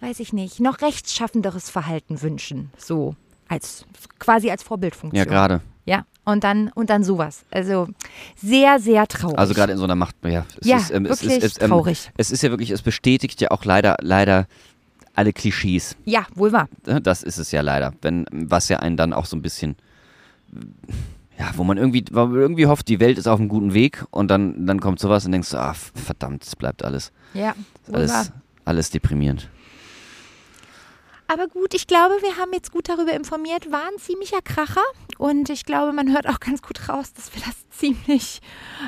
weiß 0.04 0.20
ich 0.20 0.34
nicht, 0.34 0.60
noch 0.60 0.82
rechtschaffenderes 0.82 1.70
Verhalten 1.70 2.22
wünschen. 2.22 2.72
So 2.78 3.16
als 3.48 3.86
quasi 4.20 4.52
als 4.52 4.63
Vorbildfunktion. 4.63 5.18
Ja, 5.18 5.26
gerade. 5.26 5.62
Ja, 5.86 6.06
und 6.26 6.44
dann, 6.44 6.70
und 6.70 6.89
dann 6.89 7.04
sowas. 7.04 7.44
Also 7.52 7.88
sehr, 8.36 8.80
sehr 8.80 9.08
traurig. 9.08 9.38
Also 9.38 9.54
gerade 9.54 9.74
in 9.74 9.78
so 9.78 9.84
einer 9.84 9.96
Macht, 9.96 10.16
ja. 10.24 10.46
Es 10.60 10.68
Ja, 10.68 10.78
ist, 10.78 10.92
ähm, 10.92 11.06
es 11.06 11.22
wirklich 11.22 11.44
ist, 11.44 11.58
es, 11.58 11.62
ähm, 11.62 11.70
traurig. 11.70 12.12
Es 12.18 12.32
ist 12.32 12.42
ja 12.42 12.50
wirklich, 12.50 12.72
es 12.72 12.82
bestätigt 12.82 13.42
ja 13.42 13.52
auch 13.52 13.66
leider, 13.66 13.98
leider 14.02 14.48
alle 15.13 15.34
Klischees. 15.34 15.96
Ja, 16.06 16.26
wohl 16.34 16.52
wahr. 16.52 16.68
Das 16.84 17.22
ist 17.24 17.38
es 17.38 17.52
ja 17.52 17.62
leider. 17.62 17.94
Wenn, 18.02 18.26
was 18.32 18.70
ja 18.70 18.80
einen 18.80 18.98
dann 18.98 19.13
auch 19.13 19.26
so 19.26 19.36
ein 19.36 19.42
bisschen, 19.42 19.76
ja, 21.38 21.52
wo 21.56 21.63
man 21.63 21.78
irgendwie, 21.78 22.06
wo 22.12 22.26
man 22.26 22.39
irgendwie 22.39 22.66
hofft, 22.66 22.88
die 22.88 23.00
Welt 23.00 23.18
ist 23.18 23.28
auf 23.28 23.39
einem 23.39 23.50
guten 23.50 23.74
Weg 23.74 24.06
und 24.10 24.30
dann, 24.30 24.66
dann 24.66 24.80
kommt 24.80 25.00
sowas 25.00 25.26
und 25.26 25.32
denkst 25.34 25.52
du, 25.52 25.58
ah, 25.58 25.76
verdammt, 25.94 26.44
es 26.44 26.56
bleibt 26.56 26.84
alles. 26.84 27.12
Ja, 27.34 27.54
wohl 27.88 28.08
wahr. 28.08 28.16
Alles, 28.20 28.32
alles 28.66 28.89
deprimierend. 28.89 29.50
Aber 31.34 31.48
gut, 31.48 31.74
ich 31.74 31.88
glaube, 31.88 32.13
wir 32.22 32.38
haben 32.38 32.54
jetzt 32.54 32.72
gut 32.72 32.89
darüber 32.89 33.12
informiert. 33.13 33.72
War 33.72 33.88
ein 33.88 33.98
ziemlicher 33.98 34.41
Kracher. 34.43 34.84
Und 35.17 35.50
ich 35.50 35.65
glaube, 35.65 35.91
man 35.91 36.13
hört 36.13 36.28
auch 36.28 36.39
ganz 36.39 36.62
gut 36.62 36.89
raus, 36.89 37.12
dass 37.13 37.34
wir 37.34 37.41
das 37.41 37.67
ziemlich 37.72 38.39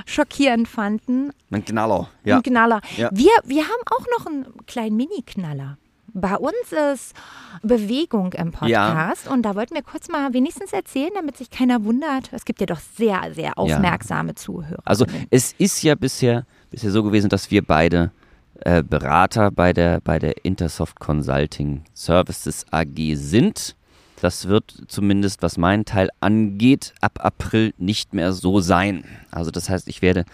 schockierend 0.06 0.68
fanden. 0.68 1.32
Ein 1.50 1.66
Knaller, 1.66 2.10
ja. 2.24 2.38
Ein 2.38 2.44
Knaller. 2.44 2.82
Ja. 2.98 3.10
Wir, 3.12 3.32
wir 3.46 3.64
haben 3.64 3.82
auch 3.90 4.06
noch 4.20 4.28
einen 4.28 4.66
kleinen 4.68 4.96
Mini-Knaller. 4.96 5.78
Bei 6.14 6.38
uns 6.38 6.72
ist 6.94 7.14
Bewegung 7.62 8.32
im 8.34 8.52
Podcast 8.52 9.28
und 9.28 9.42
da 9.42 9.54
wollten 9.56 9.76
wir 9.76 9.82
kurz 9.82 10.08
mal 10.08 10.32
wenigstens 10.34 10.72
erzählen, 10.72 11.12
damit 11.14 11.36
sich 11.36 11.50
keiner 11.50 11.84
wundert. 11.84 12.30
Es 12.32 12.46
gibt 12.46 12.62
ja 12.62 12.68
doch 12.68 12.80
sehr, 12.80 13.34
sehr 13.34 13.58
aufmerksame 13.58 14.34
Zuhörer. 14.36 14.82
Also 14.86 15.06
es 15.30 15.52
ist 15.58 15.84
ja 15.84 15.96
bisher, 15.96 16.46
bisher 16.70 16.92
so 16.92 17.04
gewesen, 17.04 17.28
dass 17.30 17.52
wir 17.52 17.66
beide 17.66 18.12
äh, 18.62 18.84
Berater 18.84 19.52
bei 19.52 19.74
der, 19.74 20.02
bei 20.02 20.20
der 20.20 20.46
Intersoft 20.46 21.00
Consulting 21.00 21.84
Services 21.94 22.66
AG 22.72 23.16
sind. 23.16 23.76
Das 24.22 24.48
wird 24.48 24.84
zumindest, 24.88 25.42
was 25.42 25.58
meinen 25.58 25.86
Teil 25.86 26.10
angeht, 26.22 26.94
ab 27.02 27.20
April 27.22 27.74
nicht 27.78 28.14
mehr 28.14 28.34
so 28.34 28.62
sein. 28.62 29.04
Also 29.30 29.52
das 29.52 29.70
heißt, 29.70 29.88
ich 29.88 30.02
werde 30.02 30.26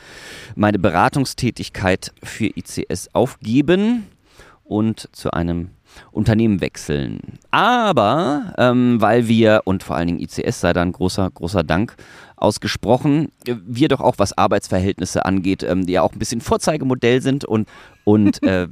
meine 0.55 0.79
Beratungstätigkeit 0.79 2.13
für 2.23 2.45
ICS 2.45 3.09
aufgeben 3.13 4.07
und 4.63 5.09
zu 5.13 5.31
einem 5.31 5.71
Unternehmen 6.11 6.61
wechseln. 6.61 7.39
Aber 7.51 8.53
ähm, 8.57 8.99
weil 8.99 9.27
wir, 9.27 9.61
und 9.65 9.83
vor 9.83 9.95
allen 9.95 10.07
Dingen 10.07 10.19
ICS 10.19 10.61
sei 10.61 10.73
da 10.73 10.81
ein 10.81 10.91
großer, 10.91 11.29
großer 11.29 11.63
Dank 11.63 11.95
ausgesprochen, 12.35 13.31
äh, 13.45 13.55
wir 13.65 13.87
doch 13.87 14.01
auch, 14.01 14.15
was 14.17 14.37
Arbeitsverhältnisse 14.37 15.25
angeht, 15.25 15.63
ähm, 15.63 15.85
die 15.85 15.93
ja 15.93 16.01
auch 16.01 16.13
ein 16.13 16.19
bisschen 16.19 16.41
Vorzeigemodell 16.41 17.21
sind 17.21 17.45
und, 17.45 17.67
und 18.03 18.41
äh, 18.43 18.67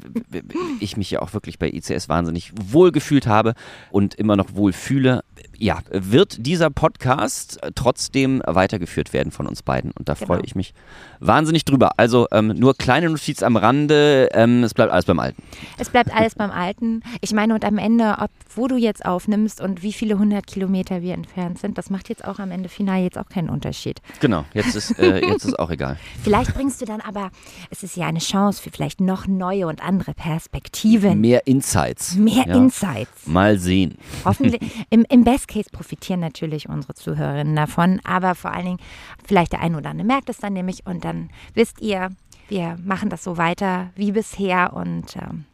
ich 0.79 0.97
mich 0.97 1.11
ja 1.11 1.21
auch 1.21 1.33
wirklich 1.33 1.59
bei 1.59 1.69
ICS 1.69 2.09
wahnsinnig 2.09 2.51
wohl 2.55 2.91
gefühlt 2.91 3.27
habe 3.27 3.53
und 3.91 4.15
immer 4.15 4.35
noch 4.35 4.55
wohl 4.55 4.73
fühle, 4.73 5.23
ja, 5.59 5.79
wird 5.91 6.45
dieser 6.45 6.69
Podcast 6.69 7.59
trotzdem 7.75 8.41
weitergeführt 8.45 9.13
werden 9.13 9.31
von 9.31 9.47
uns 9.47 9.61
beiden. 9.61 9.91
Und 9.91 10.09
da 10.09 10.13
Genau. 10.13 10.27
freue 10.27 10.41
ich 10.43 10.55
mich 10.55 10.73
wahnsinnig 11.19 11.65
drüber. 11.65 11.91
Also 11.97 12.27
ähm, 12.31 12.47
nur 12.47 12.75
kleine 12.75 13.09
Notiz 13.09 13.43
am 13.43 13.55
Rande, 13.57 14.29
ähm, 14.33 14.63
es 14.63 14.73
bleibt 14.73 14.91
alles 14.91 15.05
beim 15.05 15.19
Alten. 15.19 15.41
Es 15.77 15.89
bleibt 15.89 16.13
alles 16.15 16.35
beim 16.35 16.51
Alten. 16.51 17.01
Ich 17.21 17.31
meine, 17.33 17.53
und 17.53 17.65
am 17.65 17.77
Ende, 17.77 18.15
ob 18.19 18.31
wo 18.55 18.67
du 18.67 18.77
jetzt 18.77 19.05
aufnimmst 19.05 19.61
und 19.61 19.83
wie 19.83 19.93
viele 19.93 20.17
hundert 20.17 20.47
Kilometer 20.47 21.01
wir 21.01 21.13
entfernt 21.13 21.59
sind, 21.59 21.77
das 21.77 21.89
macht 21.89 22.09
jetzt 22.09 22.25
auch 22.25 22.39
am 22.39 22.51
Ende 22.51 22.67
final 22.69 23.01
jetzt 23.03 23.17
auch 23.17 23.29
keinen 23.29 23.49
Unterschied. 23.49 24.01
Genau, 24.19 24.43
jetzt 24.53 24.75
ist, 24.75 24.97
äh, 24.99 25.19
jetzt 25.25 25.45
ist 25.45 25.59
auch 25.59 25.69
egal. 25.69 25.97
Vielleicht 26.23 26.53
bringst 26.55 26.81
du 26.81 26.85
dann 26.85 27.01
aber, 27.01 27.31
es 27.69 27.83
ist 27.83 27.95
ja 27.95 28.07
eine 28.07 28.19
Chance 28.19 28.61
für 28.61 28.71
vielleicht 28.71 29.01
noch 29.01 29.27
neue 29.27 29.67
und 29.67 29.83
andere 29.83 30.13
Perspektiven, 30.13 31.21
Mehr 31.21 31.45
Insights. 31.47 32.15
mehr 32.15 32.45
ja. 32.47 32.55
Insights. 32.55 33.25
Mal 33.27 33.57
sehen. 33.59 33.97
Hoffentlich, 34.25 34.61
im, 34.89 35.05
im 35.09 35.23
Best 35.23 35.47
Case 35.49 35.69
profitieren 35.71 36.21
natürlich 36.21 36.69
unsere 36.69 36.93
Zuhörerinnen 36.93 37.55
davon, 37.55 37.99
aber 38.05 38.35
vor 38.35 38.51
allen 38.51 38.65
Dingen, 38.65 38.79
vielleicht 39.27 39.51
der 39.51 39.59
eine 39.61 39.75
oder 39.77 39.89
andere 39.89 40.07
merkt 40.07 40.29
es 40.29 40.37
dann 40.37 40.53
nämlich 40.53 40.85
und 40.85 41.03
dann 41.03 41.29
wisst 41.53 41.81
ihr, 41.81 42.09
wir 42.47 42.77
machen 42.83 43.09
das 43.09 43.23
so 43.23 43.37
weiter 43.37 43.89
wie 43.95 44.11
bisher 44.13 44.71
und 44.73 45.15
ähm, 45.17 45.45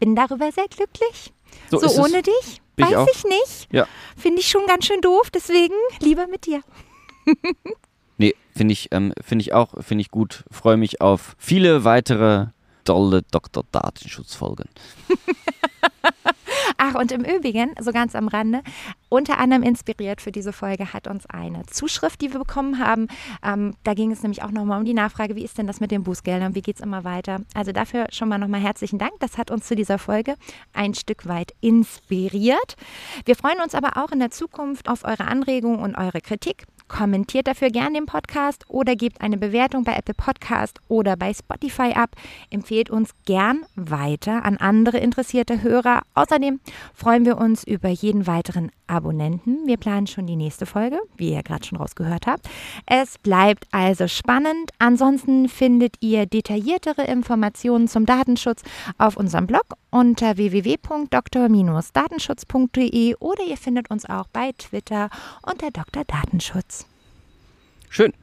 bin 0.00 0.16
darüber 0.16 0.50
sehr 0.50 0.66
glücklich. 0.68 1.32
So 1.70 1.78
So, 1.78 1.86
ist 1.86 1.92
es. 1.92 1.98
ohne 1.98 2.22
dich 2.22 2.60
Bin 2.76 2.86
ich 2.86 2.92
weiß 2.92 2.96
auch. 2.98 3.08
ich 3.14 3.24
nicht. 3.24 3.68
Ja. 3.72 3.86
Finde 4.16 4.40
ich 4.40 4.48
schon 4.48 4.66
ganz 4.66 4.86
schön 4.86 5.00
doof, 5.00 5.30
deswegen 5.30 5.74
lieber 6.00 6.26
mit 6.26 6.46
dir. 6.46 6.62
Nee, 8.18 8.34
finde 8.54 8.72
ich, 8.72 8.88
ähm, 8.92 9.12
finde 9.20 9.42
ich 9.42 9.52
auch, 9.52 9.72
finde 9.82 10.02
ich 10.02 10.10
gut. 10.10 10.44
Freue 10.50 10.76
mich 10.76 11.00
auf 11.00 11.34
viele 11.38 11.82
weitere 11.84 12.48
tolle 12.84 13.22
Dr. 13.32 13.64
Datenschutzfolgen. 13.72 14.66
Ach, 16.84 16.96
und 16.96 17.12
im 17.12 17.20
Übrigen, 17.24 17.76
so 17.80 17.92
ganz 17.92 18.16
am 18.16 18.26
Rande, 18.26 18.60
unter 19.08 19.38
anderem 19.38 19.62
inspiriert 19.62 20.20
für 20.20 20.32
diese 20.32 20.52
Folge 20.52 20.92
hat 20.92 21.06
uns 21.06 21.26
eine 21.26 21.64
Zuschrift, 21.66 22.20
die 22.20 22.32
wir 22.32 22.40
bekommen 22.40 22.80
haben. 22.80 23.06
Ähm, 23.44 23.76
da 23.84 23.94
ging 23.94 24.10
es 24.10 24.24
nämlich 24.24 24.42
auch 24.42 24.50
nochmal 24.50 24.80
um 24.80 24.84
die 24.84 24.92
Nachfrage, 24.92 25.36
wie 25.36 25.44
ist 25.44 25.58
denn 25.58 25.68
das 25.68 25.78
mit 25.78 25.92
den 25.92 26.02
Bußgeldern, 26.02 26.56
wie 26.56 26.60
geht 26.60 26.74
es 26.74 26.82
immer 26.82 27.04
weiter? 27.04 27.42
Also 27.54 27.70
dafür 27.70 28.06
schon 28.10 28.28
mal 28.28 28.38
nochmal 28.38 28.60
herzlichen 28.60 28.98
Dank. 28.98 29.12
Das 29.20 29.38
hat 29.38 29.52
uns 29.52 29.68
zu 29.68 29.76
dieser 29.76 30.00
Folge 30.00 30.34
ein 30.72 30.94
Stück 30.94 31.28
weit 31.28 31.54
inspiriert. 31.60 32.74
Wir 33.26 33.36
freuen 33.36 33.60
uns 33.62 33.76
aber 33.76 34.02
auch 34.02 34.10
in 34.10 34.18
der 34.18 34.32
Zukunft 34.32 34.88
auf 34.88 35.04
eure 35.04 35.28
Anregungen 35.28 35.78
und 35.78 35.94
eure 35.94 36.20
Kritik. 36.20 36.64
Kommentiert 36.92 37.46
dafür 37.46 37.70
gerne 37.70 37.94
den 37.94 38.04
Podcast 38.04 38.66
oder 38.68 38.96
gebt 38.96 39.22
eine 39.22 39.38
Bewertung 39.38 39.82
bei 39.82 39.96
Apple 39.96 40.12
Podcast 40.12 40.78
oder 40.88 41.16
bei 41.16 41.32
Spotify 41.32 41.94
ab. 41.94 42.10
Empfehlt 42.50 42.90
uns 42.90 43.12
gern 43.24 43.64
weiter 43.76 44.44
an 44.44 44.58
andere 44.58 44.98
interessierte 44.98 45.62
Hörer. 45.62 46.02
Außerdem 46.12 46.60
freuen 46.92 47.24
wir 47.24 47.38
uns 47.38 47.64
über 47.64 47.88
jeden 47.88 48.26
weiteren 48.26 48.70
Abonnenten. 48.86 49.66
Wir 49.66 49.78
planen 49.78 50.06
schon 50.06 50.26
die 50.26 50.36
nächste 50.36 50.66
Folge, 50.66 50.98
wie 51.16 51.32
ihr 51.32 51.42
gerade 51.42 51.64
schon 51.64 51.78
rausgehört 51.78 52.26
habt. 52.26 52.46
Es 52.84 53.16
bleibt 53.16 53.66
also 53.70 54.06
spannend. 54.06 54.72
Ansonsten 54.78 55.48
findet 55.48 55.96
ihr 56.00 56.26
detailliertere 56.26 57.04
Informationen 57.04 57.88
zum 57.88 58.04
Datenschutz 58.04 58.64
auf 58.98 59.16
unserem 59.16 59.46
Blog 59.46 59.64
unter 59.90 60.36
www.dr-datenschutz.de 60.36 63.14
oder 63.14 63.44
ihr 63.44 63.56
findet 63.56 63.90
uns 63.90 64.04
auch 64.04 64.26
bei 64.30 64.52
Twitter 64.58 65.08
unter 65.42 65.70
Dr. 65.70 66.04
Datenschutz. 66.04 66.81
Schön. 67.92 68.14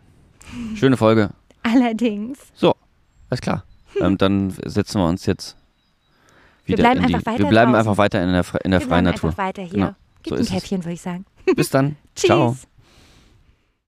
Schöne 0.76 0.98
Folge. 0.98 1.30
Allerdings. 1.62 2.40
So, 2.56 2.74
alles 3.30 3.40
klar. 3.40 3.64
Ähm, 4.02 4.18
dann 4.18 4.50
setzen 4.66 5.00
wir 5.00 5.08
uns 5.08 5.28
jetzt 5.28 5.56
Wir 6.66 6.74
wieder 6.78 6.84
bleiben 6.90 7.02
in 7.02 7.08
die, 7.08 7.14
einfach 7.16 7.32
weiter 7.32 7.44
Wir 7.44 7.50
bleiben 7.50 7.72
draußen. 7.74 7.88
einfach 7.90 7.98
weiter 8.00 8.24
in 8.24 8.32
der, 8.32 8.46
in 8.64 8.72
der 8.72 8.80
Wir 8.80 8.88
freien 8.88 9.04
bleiben 9.04 9.16
Natur. 9.16 9.30
einfach 9.30 9.44
weiter 9.44 9.62
hier. 9.62 9.72
Genau, 9.72 9.96
Gib 10.24 10.34
so 10.34 10.40
ein. 10.40 10.46
Käffchen, 10.48 10.84
würde 10.84 10.94
ich 10.94 11.02
sagen. 11.02 11.26
Bis 11.56 11.70
dann. 11.70 11.98
Tschüss. 12.16 12.26
Ciao. 12.26 12.56